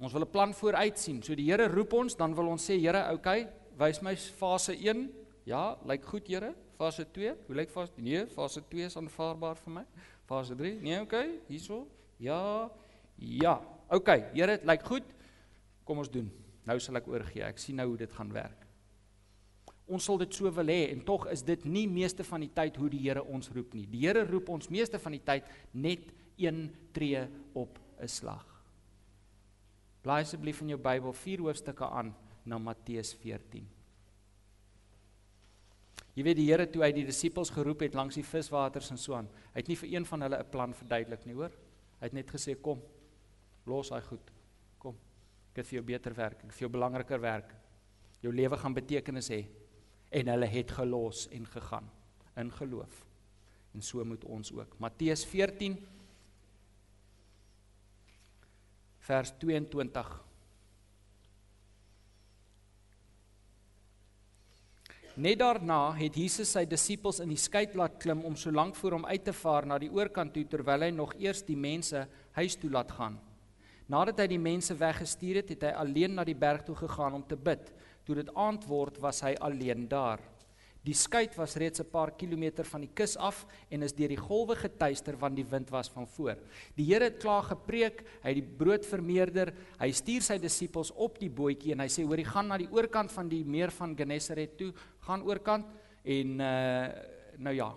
Ons 0.00 0.12
wil 0.12 0.22
'n 0.22 0.30
plan 0.30 0.54
vooruit 0.54 0.98
sien. 0.98 1.22
So 1.22 1.34
die 1.34 1.50
Here 1.50 1.66
roep 1.68 1.92
ons, 1.92 2.16
dan 2.16 2.34
wil 2.34 2.46
ons 2.46 2.70
sê, 2.70 2.78
Here, 2.78 3.12
okay, 3.12 3.48
wys 3.76 4.00
my 4.00 4.16
fase 4.16 4.72
1. 4.72 5.10
Ja, 5.44 5.76
lyk 5.84 6.04
goed, 6.04 6.26
Here. 6.28 6.54
Fase 6.76 7.04
2. 7.10 7.34
Hoe 7.46 7.56
lyk 7.56 7.70
fase? 7.70 7.92
Nee, 7.96 8.26
fase 8.26 8.62
2 8.68 8.84
is 8.84 8.96
aanvaarbaar 8.96 9.56
vir 9.56 9.72
my. 9.72 9.84
Fase 10.24 10.54
3. 10.54 10.80
Nee, 10.80 11.00
okay, 11.00 11.40
hierso. 11.48 11.88
Ja. 12.16 12.70
Ja. 13.16 13.60
Okay, 13.88 14.30
Here, 14.32 14.60
lyk 14.62 14.82
goed. 14.82 15.02
Kom 15.84 15.98
ons 15.98 16.10
doen. 16.10 16.30
Nou 16.64 16.78
sal 16.78 16.96
ek 16.96 17.08
oorgee. 17.08 17.42
Ek 17.42 17.58
sien 17.58 17.76
nou 17.76 17.88
hoe 17.88 17.96
dit 17.96 18.12
gaan 18.12 18.32
werk. 18.32 18.67
Ons 19.88 20.04
sal 20.04 20.18
dit 20.20 20.34
so 20.36 20.50
wil 20.52 20.68
hê 20.68 20.90
en 20.92 21.00
tog 21.00 21.24
is 21.32 21.42
dit 21.42 21.64
nie 21.64 21.86
meeste 21.88 22.24
van 22.28 22.44
die 22.44 22.52
tyd 22.52 22.76
hoe 22.76 22.90
die 22.92 23.00
Here 23.06 23.24
ons 23.24 23.48
roep 23.54 23.72
nie. 23.74 23.86
Die 23.88 24.04
Here 24.04 24.26
roep 24.28 24.50
ons 24.52 24.68
meeste 24.68 25.00
van 25.00 25.16
die 25.16 25.24
tyd 25.24 25.48
net 25.72 26.12
een 26.36 26.68
tree 26.92 27.24
op 27.54 27.78
'n 28.00 28.08
slag. 28.08 28.44
Blaai 30.02 30.22
asseblief 30.22 30.60
in 30.60 30.68
jou 30.68 30.78
Bybel 30.78 31.12
vier 31.12 31.38
hoofstukke 31.38 31.84
aan 31.84 32.14
na 32.44 32.58
Matteus 32.58 33.14
14. 33.14 33.66
Jy 36.14 36.24
weet 36.24 36.36
die 36.36 36.46
Here 36.50 36.66
toe 36.66 36.82
hy 36.82 36.92
die 36.92 37.06
disippels 37.06 37.50
geroep 37.50 37.80
het 37.80 37.94
langs 37.94 38.14
die 38.14 38.26
viswaters 38.26 38.90
en 38.90 38.98
so 38.98 39.14
aan. 39.14 39.28
Hy 39.54 39.60
het 39.60 39.68
nie 39.68 39.76
vir 39.76 39.88
een 39.92 40.04
van 40.04 40.22
hulle 40.22 40.38
'n 40.38 40.50
plan 40.50 40.74
verduidelik 40.74 41.26
nie, 41.26 41.34
hoor. 41.34 41.52
Hy 42.00 42.04
het 42.04 42.12
net 42.12 42.30
gesê 42.30 42.60
kom. 42.60 42.82
Los 43.66 43.90
hy 43.90 44.00
goed. 44.00 44.30
Kom. 44.78 44.94
Ek 45.52 45.56
het 45.56 45.66
vir 45.66 45.76
jou 45.76 45.84
beter 45.84 46.14
werk, 46.14 46.38
ek 46.38 46.50
het 46.50 46.52
vir 46.52 46.68
jou 46.68 46.70
belangriker 46.70 47.20
werk. 47.20 47.54
Jou 48.22 48.32
lewe 48.32 48.56
gaan 48.56 48.74
betekenis 48.74 49.28
hê 49.30 49.46
en 50.08 50.30
hulle 50.32 50.46
het 50.46 50.70
gelos 50.70 51.26
en 51.28 51.46
gegaan 51.46 51.90
in 52.36 52.52
geloof. 52.52 53.04
En 53.74 53.82
so 53.82 54.04
moet 54.04 54.24
ons 54.24 54.52
ook. 54.52 54.78
Matteus 54.78 55.24
14 55.26 55.76
vers 59.08 59.32
22 59.38 60.28
Net 65.18 65.40
daarna 65.40 65.96
het 65.98 66.14
Jesus 66.14 66.52
sy 66.54 66.62
disippels 66.70 67.18
in 67.18 67.32
die 67.32 67.40
skei 67.40 67.64
laat 67.74 67.96
klim 67.98 68.20
om 68.28 68.36
so 68.38 68.52
lank 68.54 68.76
voor 68.78 68.94
hom 68.94 69.06
uit 69.08 69.24
te 69.26 69.32
vaar 69.34 69.66
na 69.66 69.78
die 69.82 69.90
oorkant 69.90 70.30
toe 70.30 70.44
terwyl 70.46 70.84
hy 70.86 70.92
nog 70.94 71.16
eers 71.18 71.40
die 71.42 71.56
mense 71.58 72.04
huis 72.36 72.54
toe 72.54 72.70
laat 72.70 72.92
gaan. 72.94 73.16
Nadat 73.90 74.20
hy 74.22 74.28
die 74.30 74.38
mense 74.38 74.76
weggestuur 74.78 75.40
het, 75.40 75.50
het 75.56 75.64
hy 75.66 75.72
alleen 75.80 76.14
na 76.14 76.22
die 76.28 76.36
berg 76.38 76.62
toe 76.62 76.76
gegaan 76.78 77.16
om 77.18 77.24
te 77.26 77.34
bid. 77.34 77.72
Toe 78.08 78.22
dit 78.22 78.28
aand 78.40 78.62
word, 78.64 78.96
was 79.04 79.20
hy 79.20 79.34
alleen 79.44 79.84
daar. 79.88 80.22
Die 80.80 80.94
skei 80.96 81.26
was 81.36 81.58
reeds 81.60 81.80
'n 81.80 81.90
paar 81.92 82.12
kilometer 82.16 82.64
van 82.64 82.80
die 82.80 82.94
kus 82.94 83.16
af 83.16 83.44
en 83.70 83.82
is 83.82 83.92
deur 83.92 84.08
die 84.08 84.16
golwe 84.16 84.56
getuister 84.56 85.16
want 85.16 85.36
die 85.36 85.44
wind 85.44 85.68
was 85.70 85.90
van 85.90 86.06
voor. 86.06 86.38
Die 86.76 86.86
Here 86.86 87.04
het 87.04 87.18
klaar 87.18 87.42
gepreek, 87.42 88.04
hy 88.22 88.28
het 88.28 88.40
die 88.40 88.56
brood 88.56 88.86
vermeerder. 88.86 89.52
Hy 89.78 89.90
stuur 89.92 90.22
sy 90.22 90.38
disippels 90.38 90.90
op 90.92 91.18
die 91.18 91.28
bootjie 91.28 91.72
en 91.72 91.80
hy 91.80 91.88
sê: 91.88 92.06
"Hoor, 92.06 92.24
gaan 92.24 92.48
na 92.48 92.56
die 92.56 92.72
oorkant 92.72 93.12
van 93.12 93.28
die 93.28 93.44
meer 93.44 93.70
van 93.70 93.96
Genesaret 93.96 94.56
toe, 94.56 94.72
gaan 95.00 95.22
oorkant 95.22 95.66
en 96.04 96.40
uh 96.40 96.88
nou 97.38 97.54
ja, 97.54 97.72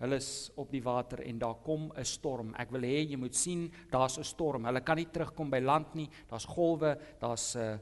hulle 0.00 0.16
is 0.16 0.50
op 0.56 0.70
die 0.70 0.82
water 0.82 1.20
en 1.20 1.38
daar 1.38 1.54
kom 1.62 1.92
'n 1.94 2.04
storm. 2.04 2.54
Ek 2.54 2.70
wil 2.70 2.80
hê 2.80 3.10
jy 3.10 3.16
moet 3.16 3.34
sien, 3.34 3.70
daar's 3.90 4.18
'n 4.18 4.24
storm. 4.24 4.64
Hulle 4.64 4.80
kan 4.80 4.96
nie 4.96 5.06
terugkom 5.12 5.50
by 5.50 5.60
land 5.60 5.94
nie. 5.94 6.08
Daar's 6.28 6.44
golwe, 6.44 6.98
daar's 7.20 7.54
uh 7.56 7.78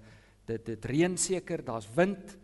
dit 0.47 0.67
dit 0.67 0.85
reën 0.85 1.17
seker, 1.17 1.65
daar's 1.65 1.89
wind." 1.95 2.39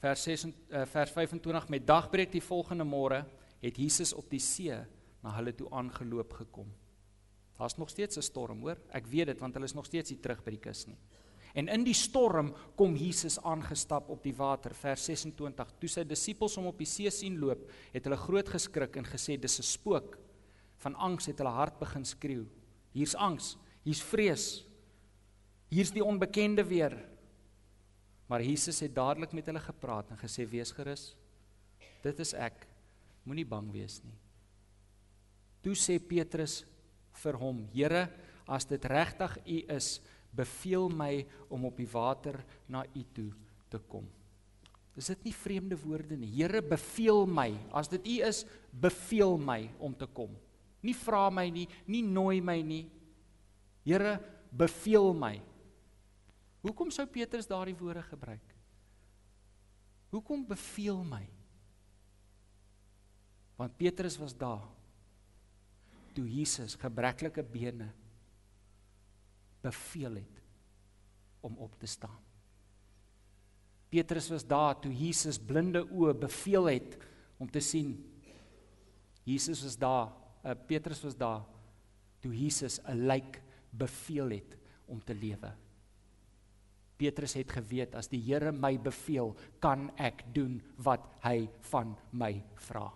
vers 0.00 0.22
6 0.24 0.44
uh, 0.44 0.52
eh, 0.80 0.86
vers 0.88 1.12
25 1.12 1.68
met 1.68 1.86
dagbreek 1.86 2.32
die 2.32 2.44
volgende 2.44 2.86
môre 2.88 3.24
het 3.60 3.76
Jesus 3.76 4.14
op 4.16 4.30
die 4.32 4.40
see 4.40 4.76
na 5.20 5.34
hulle 5.36 5.52
toe 5.52 5.68
aangeloop 5.76 6.32
gekom. 6.38 6.70
Daar's 7.58 7.76
nog 7.76 7.90
steeds 7.90 8.16
'n 8.16 8.22
storm, 8.22 8.60
hoor? 8.60 8.78
Ek 8.88 9.06
weet 9.06 9.26
dit 9.26 9.40
want 9.40 9.54
hulle 9.54 9.66
is 9.66 9.74
nog 9.74 9.84
steeds 9.84 10.10
nie 10.10 10.20
terug 10.20 10.42
by 10.44 10.50
die 10.50 10.60
kus 10.60 10.86
nie. 10.86 10.96
En 11.54 11.68
in 11.68 11.84
die 11.84 11.94
storm 11.94 12.54
kom 12.76 12.96
Jesus 12.96 13.38
aangestap 13.42 14.08
op 14.08 14.22
die 14.22 14.34
water, 14.34 14.74
vers 14.74 15.04
26. 15.04 15.72
Toe 15.78 15.88
sy 15.88 16.04
disippels 16.04 16.56
hom 16.56 16.66
op 16.66 16.78
die 16.78 16.86
see 16.86 17.10
sien 17.10 17.38
loop, 17.38 17.70
het 17.92 18.04
hulle 18.04 18.16
groot 18.16 18.48
geskrik 18.48 18.96
en 18.96 19.04
gesê 19.04 19.38
dis 19.38 19.58
'n 19.58 19.62
spook. 19.62 20.18
Van 20.76 20.94
angs 20.94 21.26
het 21.26 21.38
hulle 21.38 21.50
hart 21.50 21.78
begin 21.78 22.04
skreeu. 22.04 22.46
Hier's 22.94 23.14
angs, 23.14 23.54
hier's 23.84 24.02
vrees. 24.02 24.46
Hier's 25.70 25.92
die 25.94 26.04
onbekende 26.04 26.64
weer. 26.66 26.96
Maar 28.30 28.42
Jesus 28.42 28.80
het 28.82 28.94
dadelik 28.94 29.32
met 29.34 29.46
hulle 29.46 29.62
gepraat 29.62 30.10
en 30.10 30.18
gesê 30.18 30.46
wees 30.48 30.72
gerus. 30.74 31.12
Dit 32.02 32.20
is 32.22 32.34
ek. 32.34 32.66
Moenie 33.26 33.46
bang 33.46 33.68
wees 33.74 34.00
nie. 34.02 34.16
Toe 35.60 35.74
sê 35.76 35.98
Petrus 36.00 36.62
vir 37.20 37.36
hom: 37.38 37.64
Here, 37.74 38.06
as 38.48 38.66
dit 38.66 38.84
regtig 38.88 39.36
U 39.44 39.58
is, 39.76 39.98
beveel 40.34 40.88
my 40.94 41.12
om 41.50 41.66
op 41.68 41.76
die 41.78 41.90
water 41.90 42.38
na 42.70 42.84
U 42.94 43.02
toe 43.14 43.30
te 43.70 43.82
kom. 43.90 44.06
Is 44.98 45.10
dit 45.12 45.28
nie 45.28 45.34
vreemde 45.34 45.78
woorde 45.78 46.16
nie? 46.18 46.30
Here, 46.34 46.62
beveel 46.62 47.26
my. 47.30 47.50
As 47.76 47.90
dit 47.92 48.06
U 48.16 48.16
is, 48.26 48.44
beveel 48.72 49.38
my 49.38 49.62
om 49.78 49.94
te 49.96 50.08
kom. 50.10 50.32
Nie 50.82 50.96
vra 50.96 51.28
my 51.30 51.46
nie, 51.52 51.66
nie 51.86 52.02
nooi 52.02 52.40
my 52.44 52.56
nie. 52.64 52.84
Here, 53.84 54.16
beveel 54.50 55.12
my. 55.16 55.34
Hoekom 56.64 56.90
sou 56.92 57.06
Petrus 57.08 57.48
daardie 57.48 57.76
woorde 57.76 58.02
gebruik? 58.04 58.56
Hoekom 60.10 60.42
beveel 60.48 61.04
my? 61.06 61.22
Want 63.60 63.76
Petrus 63.76 64.16
was 64.20 64.34
daar 64.36 64.64
toe 66.16 66.26
Jesus 66.26 66.74
gebreklike 66.80 67.44
bene 67.44 67.90
beveel 69.60 70.14
het 70.14 70.40
om 71.40 71.56
op 71.60 71.76
te 71.78 71.86
staan. 71.86 72.18
Petrus 73.90 74.28
was 74.28 74.46
daar 74.46 74.78
toe 74.80 74.92
Jesus 74.94 75.38
blinde 75.38 75.82
oë 75.82 76.14
beveel 76.14 76.68
het 76.70 76.96
om 77.42 77.50
te 77.50 77.60
sien. 77.60 77.96
Jesus 79.26 79.62
was 79.66 79.76
daar, 79.78 80.12
uh, 80.44 80.54
Petrus 80.66 81.02
was 81.02 81.16
daar 81.16 81.44
toe 82.20 82.34
Jesus 82.36 82.80
'n 82.84 83.06
lijk 83.06 83.42
beveel 83.70 84.30
het 84.30 84.56
om 84.86 85.04
te 85.04 85.14
lewe. 85.14 85.52
Petrus 86.96 87.32
het 87.32 87.50
geweet 87.50 87.94
as 87.94 88.08
die 88.08 88.20
Here 88.20 88.52
my 88.52 88.76
beveel, 88.78 89.32
kan 89.58 89.88
ek 89.96 90.24
doen 90.34 90.58
wat 90.76 91.00
hy 91.24 91.48
van 91.70 91.96
my 92.12 92.44
vra. 92.54 92.90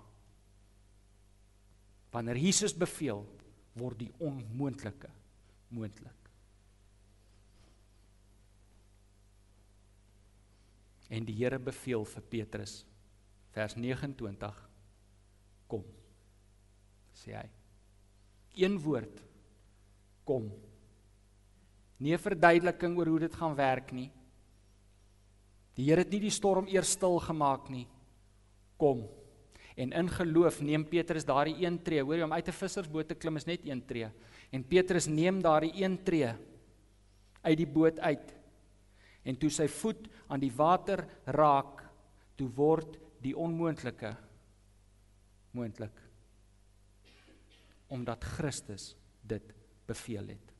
Wanneer 2.12 2.36
Jesus 2.36 2.74
beveel, 2.76 3.24
word 3.72 3.98
die 3.98 4.12
onmoontlike 4.18 5.08
moontlik. 5.68 6.30
En 11.08 11.24
die 11.24 11.36
Here 11.40 11.58
beveel 11.58 12.04
vir 12.04 12.22
Petrus 12.22 12.84
vers 13.54 13.76
29 13.78 14.60
kom 15.70 15.84
sê 17.14 17.34
hy 17.38 17.48
een 18.54 18.78
woord 18.78 19.22
kom 20.24 20.50
Nie 22.04 22.14
'n 22.14 22.18
verduideliking 22.18 22.98
oor 22.98 23.06
hoe 23.06 23.18
dit 23.18 23.34
gaan 23.34 23.54
werk 23.54 23.92
nie. 23.92 24.10
Die 25.74 25.86
Here 25.88 26.02
het 26.02 26.10
nie 26.10 26.20
die 26.20 26.30
storm 26.30 26.66
eers 26.66 26.90
stil 26.90 27.18
gemaak 27.18 27.70
nie. 27.70 27.86
Kom. 28.76 29.08
En 29.76 29.92
in 29.92 30.08
geloof 30.08 30.60
neem 30.60 30.84
Petrus 30.84 31.24
daardie 31.24 31.64
een 31.64 31.82
tree. 31.82 32.02
Hoor 32.02 32.16
jy 32.16 32.22
om 32.22 32.32
uit 32.32 32.48
'n 32.48 32.52
vissersboot 32.52 33.08
te 33.08 33.14
klim 33.14 33.36
is 33.36 33.46
net 33.46 33.60
een 33.64 33.84
tree. 33.86 34.10
En 34.50 34.64
Petrus 34.64 35.06
neem 35.06 35.42
daardie 35.42 35.72
een 35.82 36.02
tree 36.02 36.34
uit 37.42 37.56
die 37.56 37.66
boot 37.66 37.98
uit. 37.98 38.34
En 39.24 39.36
toe 39.36 39.50
sy 39.50 39.66
voet 39.68 40.08
aan 40.28 40.40
die 40.40 40.52
water 40.52 41.08
raak, 41.24 41.84
toe 42.36 42.48
word 42.48 42.98
die 43.20 43.36
onmoontlike 43.36 44.16
moontlik. 45.50 46.03
Omdat 47.94 48.24
Christus 48.36 48.92
dit 49.22 49.54
beveel 49.86 50.34
het 50.34 50.52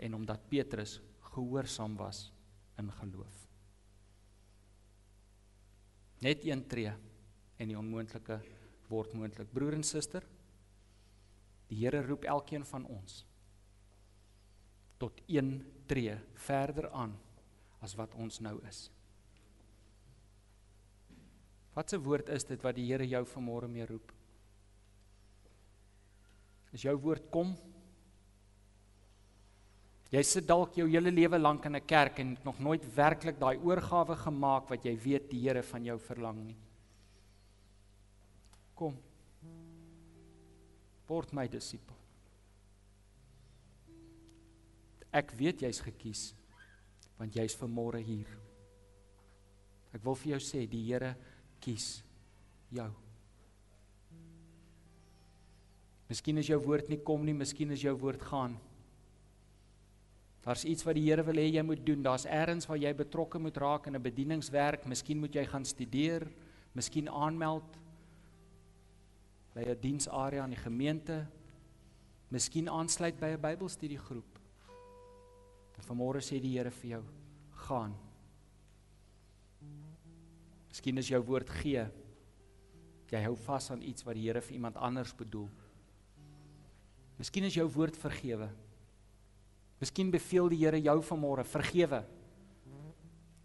en 0.00 0.16
omdat 0.16 0.48
Petrus 0.48 0.98
gehoorsaam 1.34 1.96
was 1.96 2.32
in 2.80 2.92
geloof. 2.92 3.46
Net 6.24 6.44
een 6.44 6.66
tree 6.66 6.92
en 7.60 7.68
die 7.68 7.78
onmoontlike 7.78 8.40
word 8.88 9.12
moontlik. 9.16 9.52
Broer 9.52 9.76
en 9.76 9.84
suster, 9.84 10.24
die 11.70 11.78
Here 11.84 12.00
roep 12.02 12.24
elkeen 12.24 12.64
van 12.66 12.86
ons 12.88 13.24
tot 15.00 15.20
een 15.32 15.62
tree 15.88 16.16
verder 16.44 16.90
aan 16.90 17.14
as 17.80 17.94
wat 17.96 18.14
ons 18.20 18.40
nou 18.44 18.58
is. 18.68 18.90
Wat 21.72 21.92
'n 21.92 22.02
woord 22.04 22.28
is 22.28 22.44
dit 22.44 22.60
wat 22.62 22.74
die 22.74 22.84
Here 22.84 23.06
jou 23.08 23.24
vanmôre 23.24 23.68
mee 23.68 23.86
roep? 23.86 24.12
Is 26.72 26.84
jou 26.86 26.96
woord 27.02 27.30
kom 27.30 27.56
Jy 30.10 30.22
sit 30.26 30.46
dalk 30.46 30.74
jou 30.74 30.88
hele 30.90 31.12
lewe 31.14 31.38
lank 31.38 31.66
in 31.66 31.76
'n 31.76 31.86
kerk 31.86 32.18
en 32.18 32.36
nog 32.44 32.58
nooit 32.58 32.82
werklik 32.96 33.38
daai 33.38 33.56
oorgawe 33.58 34.16
gemaak 34.16 34.68
wat 34.68 34.84
jy 34.84 34.96
weet 34.96 35.30
die 35.30 35.40
Here 35.40 35.62
van 35.62 35.84
jou 35.84 35.98
verlang 35.98 36.46
nie. 36.46 36.56
Kom. 38.74 38.98
Word 41.06 41.32
my 41.32 41.46
disipel. 41.46 41.96
Ek 45.12 45.30
weet 45.32 45.62
jy's 45.62 45.80
gekies 45.80 46.34
want 47.18 47.34
jy's 47.34 47.54
vanmôre 47.54 48.02
hier. 48.02 48.26
Ek 49.92 50.04
wil 50.04 50.14
vir 50.14 50.32
jou 50.32 50.40
sê 50.40 50.66
die 50.66 50.84
Here 50.86 51.16
kies 51.60 52.02
jou. 52.70 52.90
Miskien 56.10 56.40
is 56.42 56.48
jou 56.50 56.58
woord 56.64 56.88
nie 56.90 56.98
kom 57.06 57.22
nie, 57.24 57.36
miskien 57.36 57.70
is 57.70 57.84
jou 57.84 57.94
woord 57.94 58.22
gaan. 58.26 58.56
Daar's 60.42 60.64
iets 60.64 60.82
wat 60.86 60.96
die 60.96 61.04
Here 61.04 61.22
wil 61.22 61.38
hê 61.38 61.46
jy 61.52 61.62
moet 61.62 61.84
doen. 61.86 62.02
Daar's 62.02 62.24
ergens 62.26 62.66
waar 62.66 62.80
jy 62.80 62.90
betrokke 62.96 63.38
moet 63.38 63.56
raak 63.60 63.86
in 63.86 63.94
'n 63.94 64.02
bedieningswerk. 64.02 64.86
Miskien 64.86 65.20
moet 65.20 65.34
jy 65.34 65.44
gaan 65.44 65.64
studeer, 65.64 66.26
miskien 66.74 67.08
aanmeld 67.08 67.78
by 69.54 69.62
'n 69.62 69.80
diensarea 69.80 70.44
in 70.44 70.50
die 70.50 70.64
gemeente. 70.64 71.26
Miskien 72.30 72.68
aansluit 72.68 73.20
by 73.20 73.26
'n 73.26 73.40
Bybelstudiegroep. 73.40 74.38
Vanmôre 75.80 76.20
sê 76.20 76.40
die 76.40 76.58
Here 76.58 76.70
vir 76.70 76.90
jou: 76.90 77.02
"Gaan." 77.68 77.94
Miskien 80.68 80.98
is 80.98 81.08
jou 81.08 81.22
woord 81.24 81.48
gee. 81.48 81.86
Jy 83.10 83.22
hou 83.22 83.36
vas 83.36 83.70
aan 83.70 83.82
iets 83.82 84.04
wat 84.04 84.14
die 84.14 84.22
Here 84.26 84.40
vir 84.40 84.54
iemand 84.54 84.76
anders 84.76 85.14
bedoel. 85.16 85.48
Miskien 87.20 87.44
is 87.44 87.56
jou 87.58 87.66
woord 87.68 87.98
vergewe. 88.00 88.48
Miskien 89.80 90.08
beveel 90.12 90.48
die 90.52 90.62
Here 90.62 90.80
jou 90.80 90.96
vanmôre 91.04 91.44
vergewe. 91.44 92.00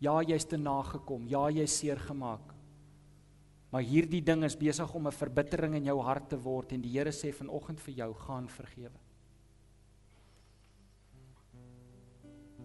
Ja, 0.03 0.15
jy's 0.23 0.47
te 0.47 0.59
nagekom. 0.59 1.25
Ja, 1.27 1.49
jy's 1.51 1.75
seer 1.75 1.99
gemaak. 1.99 2.53
Maar 3.71 3.83
hierdie 3.83 4.21
ding 4.23 4.45
is 4.47 4.55
besig 4.55 4.93
om 4.95 5.07
'n 5.07 5.11
verbittering 5.11 5.75
in 5.75 5.85
jou 5.85 5.99
hart 6.01 6.29
te 6.29 6.37
word 6.37 6.71
en 6.71 6.81
die 6.81 6.91
Here 6.91 7.11
sê 7.11 7.33
vanoggend 7.33 7.79
vir 7.79 7.93
jou 7.93 8.13
gaan 8.13 8.47
vergewe. 8.47 8.99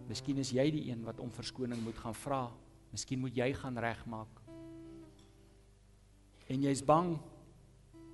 Miskien 0.09 0.39
is 0.39 0.51
jy 0.51 0.71
die 0.71 0.91
een 0.91 1.05
wat 1.05 1.21
om 1.21 1.31
verskoning 1.31 1.83
moet 1.83 1.99
gaan 1.99 2.15
vra. 2.15 2.51
Miskien 2.93 3.21
moet 3.21 3.35
jy 3.35 3.53
gaan 3.53 3.79
regmaak. 3.79 4.41
En 6.49 6.63
jy's 6.63 6.83
bang. 6.83 7.19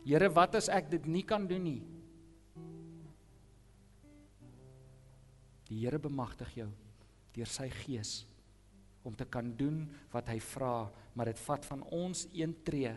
Here, 0.04 0.28
wat 0.28 0.54
as 0.54 0.68
ek 0.68 0.90
dit 0.90 1.06
nie 1.06 1.22
kan 1.22 1.46
doen 1.46 1.62
nie? 1.62 1.95
Die 5.68 5.82
Here 5.82 5.98
bemagtig 5.98 6.52
jou 6.62 6.68
deur 7.36 7.50
sy 7.50 7.68
gees 7.84 8.24
om 9.06 9.14
te 9.14 9.26
kan 9.28 9.52
doen 9.58 9.84
wat 10.10 10.30
hy 10.32 10.38
vra, 10.42 10.88
maar 11.14 11.28
dit 11.30 11.42
vat 11.46 11.66
van 11.68 11.82
ons 11.94 12.24
een 12.34 12.54
tree 12.66 12.94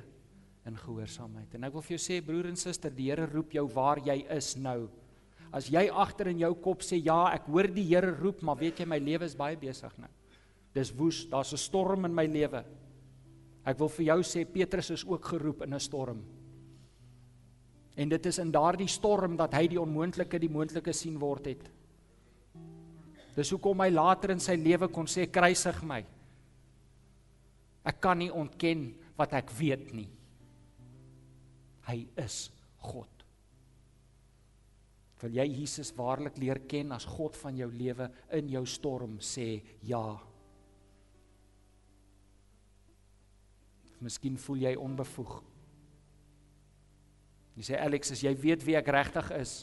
in 0.65 0.77
gehoorsaamheid. 0.79 1.53
En 1.55 1.67
ek 1.67 1.75
wil 1.75 1.85
vir 1.85 1.95
jou 1.97 2.01
sê 2.01 2.19
broer 2.25 2.49
en 2.49 2.57
suster, 2.59 2.93
die 2.93 3.09
Here 3.11 3.27
roep 3.29 3.53
jou 3.57 3.65
waar 3.73 4.01
jy 4.05 4.21
is 4.35 4.55
nou. 4.57 4.87
As 5.55 5.69
jy 5.73 5.87
agter 5.89 6.29
in 6.31 6.41
jou 6.43 6.51
kop 6.61 6.85
sê 6.85 6.99
ja, 7.01 7.33
ek 7.33 7.49
hoor 7.49 7.69
die 7.73 7.85
Here 7.89 8.13
roep, 8.15 8.43
maar 8.45 8.59
weet 8.59 8.81
jy 8.81 8.89
my 8.89 8.99
lewe 9.01 9.27
is 9.27 9.37
baie 9.37 9.57
besig 9.59 9.93
nou. 10.01 10.09
Dis 10.73 10.91
woes, 10.93 11.25
daar's 11.29 11.53
'n 11.53 11.57
storm 11.57 12.05
in 12.05 12.13
my 12.13 12.25
lewe. 12.25 12.63
Ek 13.65 13.77
wil 13.79 13.89
vir 13.89 14.05
jou 14.05 14.19
sê 14.23 14.45
Petrus 14.45 14.91
is 14.91 15.05
ook 15.05 15.25
geroep 15.25 15.61
in 15.63 15.73
'n 15.73 15.79
storm. 15.79 16.23
En 17.97 18.09
dit 18.09 18.25
is 18.25 18.39
in 18.39 18.51
daardie 18.51 18.87
storm 18.87 19.35
dat 19.35 19.53
hy 19.53 19.67
die 19.67 19.81
onmoontlike 19.81 20.39
die 20.39 20.49
moontlike 20.49 20.93
sien 20.93 21.19
word 21.19 21.45
het. 21.45 21.69
Dis 23.35 23.51
hoekom 23.53 23.83
hy 23.83 23.89
later 23.93 24.33
in 24.33 24.41
sy 24.43 24.55
lewe 24.59 24.89
kon 24.93 25.07
sê 25.09 25.27
kruisig 25.31 25.83
my. 25.87 26.01
Ek 27.87 28.01
kan 28.03 28.19
nie 28.19 28.31
ontken 28.33 28.89
wat 29.17 29.35
ek 29.37 29.53
weet 29.57 29.93
nie. 29.95 30.09
Hy 31.89 32.03
is 32.21 32.49
God. 32.83 33.09
Wil 35.19 35.35
jy 35.35 35.45
Jesus 35.51 35.91
waarlik 35.97 36.37
leer 36.39 36.61
ken 36.69 36.93
as 36.95 37.07
God 37.07 37.35
van 37.41 37.57
jou 37.59 37.67
lewe 37.73 38.07
in 38.37 38.51
jou 38.53 38.63
storm 38.69 39.17
sê 39.23 39.59
ja. 39.87 40.03
Miskien 43.99 44.37
voel 44.39 44.63
jy 44.63 44.75
onbevoeg. 44.79 45.33
Jy 47.59 47.65
sê 47.67 47.79
Alex, 47.83 48.13
as 48.15 48.23
jy 48.23 48.31
weet 48.39 48.63
wie 48.63 48.77
ek 48.79 48.87
regtig 48.95 49.33
is, 49.35 49.53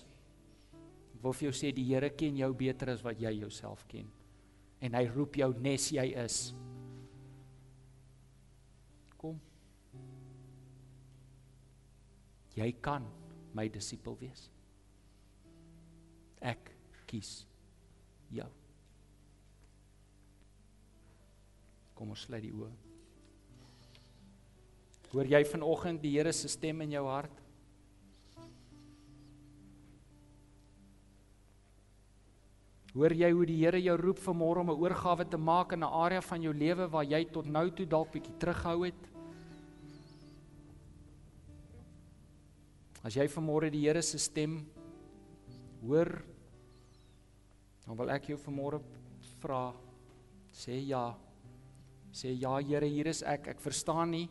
wil 1.23 1.35
vir 1.37 1.49
jou 1.49 1.57
sê 1.57 1.73
die 1.75 1.87
Here 1.89 2.11
ken 2.15 2.39
jou 2.39 2.51
beter 2.57 2.93
as 2.93 3.03
wat 3.05 3.21
jy 3.21 3.33
jouself 3.41 3.85
ken. 3.91 4.09
En 4.85 4.97
hy 4.97 5.05
roep 5.09 5.39
jou 5.41 5.51
nes 5.63 5.89
jy 5.93 6.07
is. 6.25 6.39
Kom. 9.17 9.39
Jy 12.57 12.71
kan 12.85 13.07
my 13.57 13.69
disipel 13.73 14.19
wees. 14.21 14.49
Ek 16.45 16.73
kies 17.09 17.47
jou. 18.33 18.49
Kom 21.97 22.13
ons 22.13 22.27
sluit 22.29 22.45
die 22.45 22.53
oë. 22.53 22.75
Hoor 25.15 25.29
jy 25.31 25.41
vanoggend 25.49 26.03
die 26.03 26.13
Here 26.19 26.33
se 26.37 26.51
stem 26.53 26.83
in 26.85 26.93
jou 26.99 27.07
hart? 27.09 27.46
Hoor 32.97 33.13
jy 33.13 33.29
hoe 33.29 33.45
die 33.45 33.59
Here 33.61 33.77
jou 33.77 33.95
roep 34.01 34.23
vanmôre 34.25 34.63
om 34.63 34.71
'n 34.71 34.81
oorgawe 34.81 35.25
te 35.29 35.37
maak 35.37 35.73
in 35.73 35.85
'n 35.85 35.93
area 35.93 36.21
van 36.21 36.43
jou 36.43 36.53
lewe 36.53 36.89
waar 36.89 37.05
jy 37.05 37.25
tot 37.31 37.45
nou 37.45 37.71
toe 37.71 37.85
dalk 37.85 38.11
bietjie 38.13 38.39
terughou 38.39 38.87
het? 38.87 39.03
As 43.05 43.15
jy 43.15 43.29
vanmôre 43.29 43.71
die 43.71 43.85
Here 43.85 44.03
se 44.03 44.19
stem 44.19 44.67
hoor, 45.83 46.25
dan 47.87 47.97
wil 47.97 48.11
ek 48.11 48.29
jou 48.29 48.39
vanmôre 48.39 48.81
vra 49.41 49.75
sê 50.51 50.87
ja. 50.87 51.15
Sê 52.13 52.33
ja 52.41 52.57
Here, 52.57 52.87
hier 52.87 53.07
is 53.07 53.23
ek. 53.23 53.49
Ek 53.49 53.61
verstaan 53.61 54.11
nie 54.11 54.29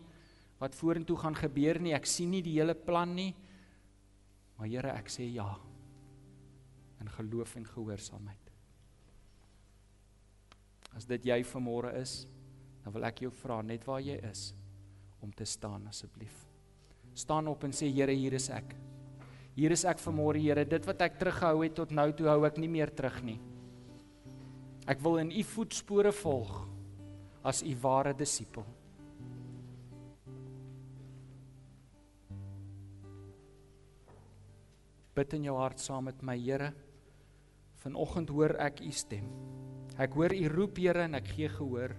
wat 0.59 0.73
vorentoe 0.73 1.17
gaan 1.17 1.35
gebeur 1.35 1.79
nie. 1.79 1.93
Ek 1.93 2.05
sien 2.05 2.31
nie 2.31 2.41
die 2.41 2.59
hele 2.59 2.73
plan 2.73 3.13
nie. 3.13 3.35
Maar 4.57 4.67
Here, 4.67 4.89
ek 4.89 5.07
sê 5.07 5.31
ja. 5.31 5.55
In 6.99 7.09
geloof 7.09 7.55
en 7.57 7.65
gehoorsaamheid. 7.65 8.54
As 10.95 11.07
dit 11.09 11.27
jy 11.27 11.41
vanmôre 11.43 11.91
is, 11.99 12.23
dan 12.83 12.93
wil 12.95 13.07
ek 13.07 13.25
jou 13.25 13.31
vra 13.43 13.59
net 13.65 13.83
waar 13.87 14.03
jy 14.03 14.15
is 14.29 14.53
om 15.23 15.31
te 15.33 15.47
staan 15.47 15.87
asseblief. 15.89 16.35
Staan 17.15 17.47
op 17.51 17.63
en 17.65 17.73
sê 17.73 17.89
Here, 17.91 18.13
hier 18.13 18.35
is 18.37 18.49
ek. 18.53 18.75
Hier 19.55 19.71
is 19.71 19.85
ek 19.87 19.99
vanmôre, 20.03 20.39
Here. 20.39 20.65
Dit 20.67 20.87
wat 20.87 21.01
ek 21.05 21.19
teruggehou 21.19 21.63
het 21.63 21.75
tot 21.75 21.91
nou 21.95 22.11
toe 22.13 22.29
hou 22.29 22.41
ek 22.47 22.59
nie 22.61 22.71
meer 22.71 22.91
terug 22.93 23.21
nie. 23.25 23.39
Ek 24.87 25.01
wil 25.01 25.19
in 25.23 25.31
u 25.33 25.43
voetspore 25.55 26.11
volg 26.13 26.57
as 27.45 27.63
u 27.65 27.73
ware 27.81 28.13
disipel. 28.13 28.65
bid 35.15 35.33
in 35.37 35.47
jou 35.47 35.55
hart 35.55 35.79
saam 35.79 36.09
met 36.09 36.21
my 36.27 36.35
Here. 36.35 36.73
Vanoggend 37.83 38.31
hoor 38.35 38.55
ek 38.59 38.81
u 38.83 38.91
stem. 38.91 39.29
Ek 39.95 40.15
hoor 40.17 40.33
u 40.35 40.47
roep 40.51 40.81
Here 40.83 41.05
en 41.07 41.15
ek 41.15 41.29
gee 41.35 41.49
gehoor. 41.51 41.95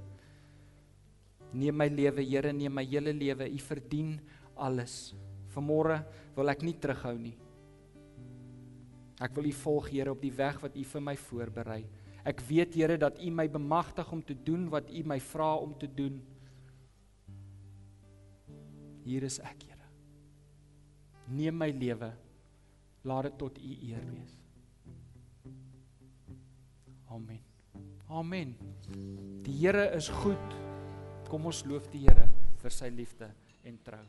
Neem 1.56 1.76
my 1.76 1.88
lewe 1.88 2.24
Here, 2.24 2.52
neem 2.52 2.74
my 2.74 2.84
hele 2.84 3.14
lewe. 3.16 3.48
U 3.48 3.60
verdien 3.68 4.16
alles. 4.56 5.14
Vanmôre 5.54 6.02
wil 6.36 6.52
ek 6.52 6.64
nie 6.66 6.76
terughou 6.76 7.16
nie. 7.16 7.36
Ek 9.22 9.32
wil 9.36 9.48
u 9.48 9.54
volg 9.62 9.88
Here 9.94 10.12
op 10.12 10.20
die 10.20 10.34
weg 10.36 10.60
wat 10.60 10.76
u 10.76 10.84
vir 10.84 11.04
my 11.04 11.16
voorberei. 11.16 11.82
Ek 12.26 12.42
weet 12.48 12.76
Here 12.76 12.98
dat 13.00 13.20
u 13.22 13.30
my 13.30 13.48
bemagtig 13.48 14.12
om 14.12 14.20
te 14.20 14.36
doen 14.36 14.68
wat 14.72 14.90
u 14.92 15.02
my 15.06 15.18
vra 15.32 15.54
om 15.56 15.72
te 15.78 15.88
doen. 15.88 16.20
Hier 19.06 19.24
is 19.24 19.40
ek 19.40 19.70
Here. 19.70 19.88
Neem 21.32 21.56
my 21.56 21.72
lewe 21.72 22.12
laat 23.06 23.30
dit 23.30 23.38
tot 23.38 23.58
u 23.58 23.74
eer 23.88 24.04
wees. 24.10 24.38
Amen. 27.08 27.45
Amen. 28.08 28.54
Die 29.42 29.52
Here 29.52 29.90
is 29.96 30.08
goed. 30.22 30.54
Kom 31.26 31.48
ons 31.50 31.64
loof 31.66 31.88
die 31.90 32.04
Here 32.06 32.28
vir 32.62 32.74
sy 32.74 32.90
liefde 32.94 33.30
en 33.66 33.80
trou. 33.82 34.04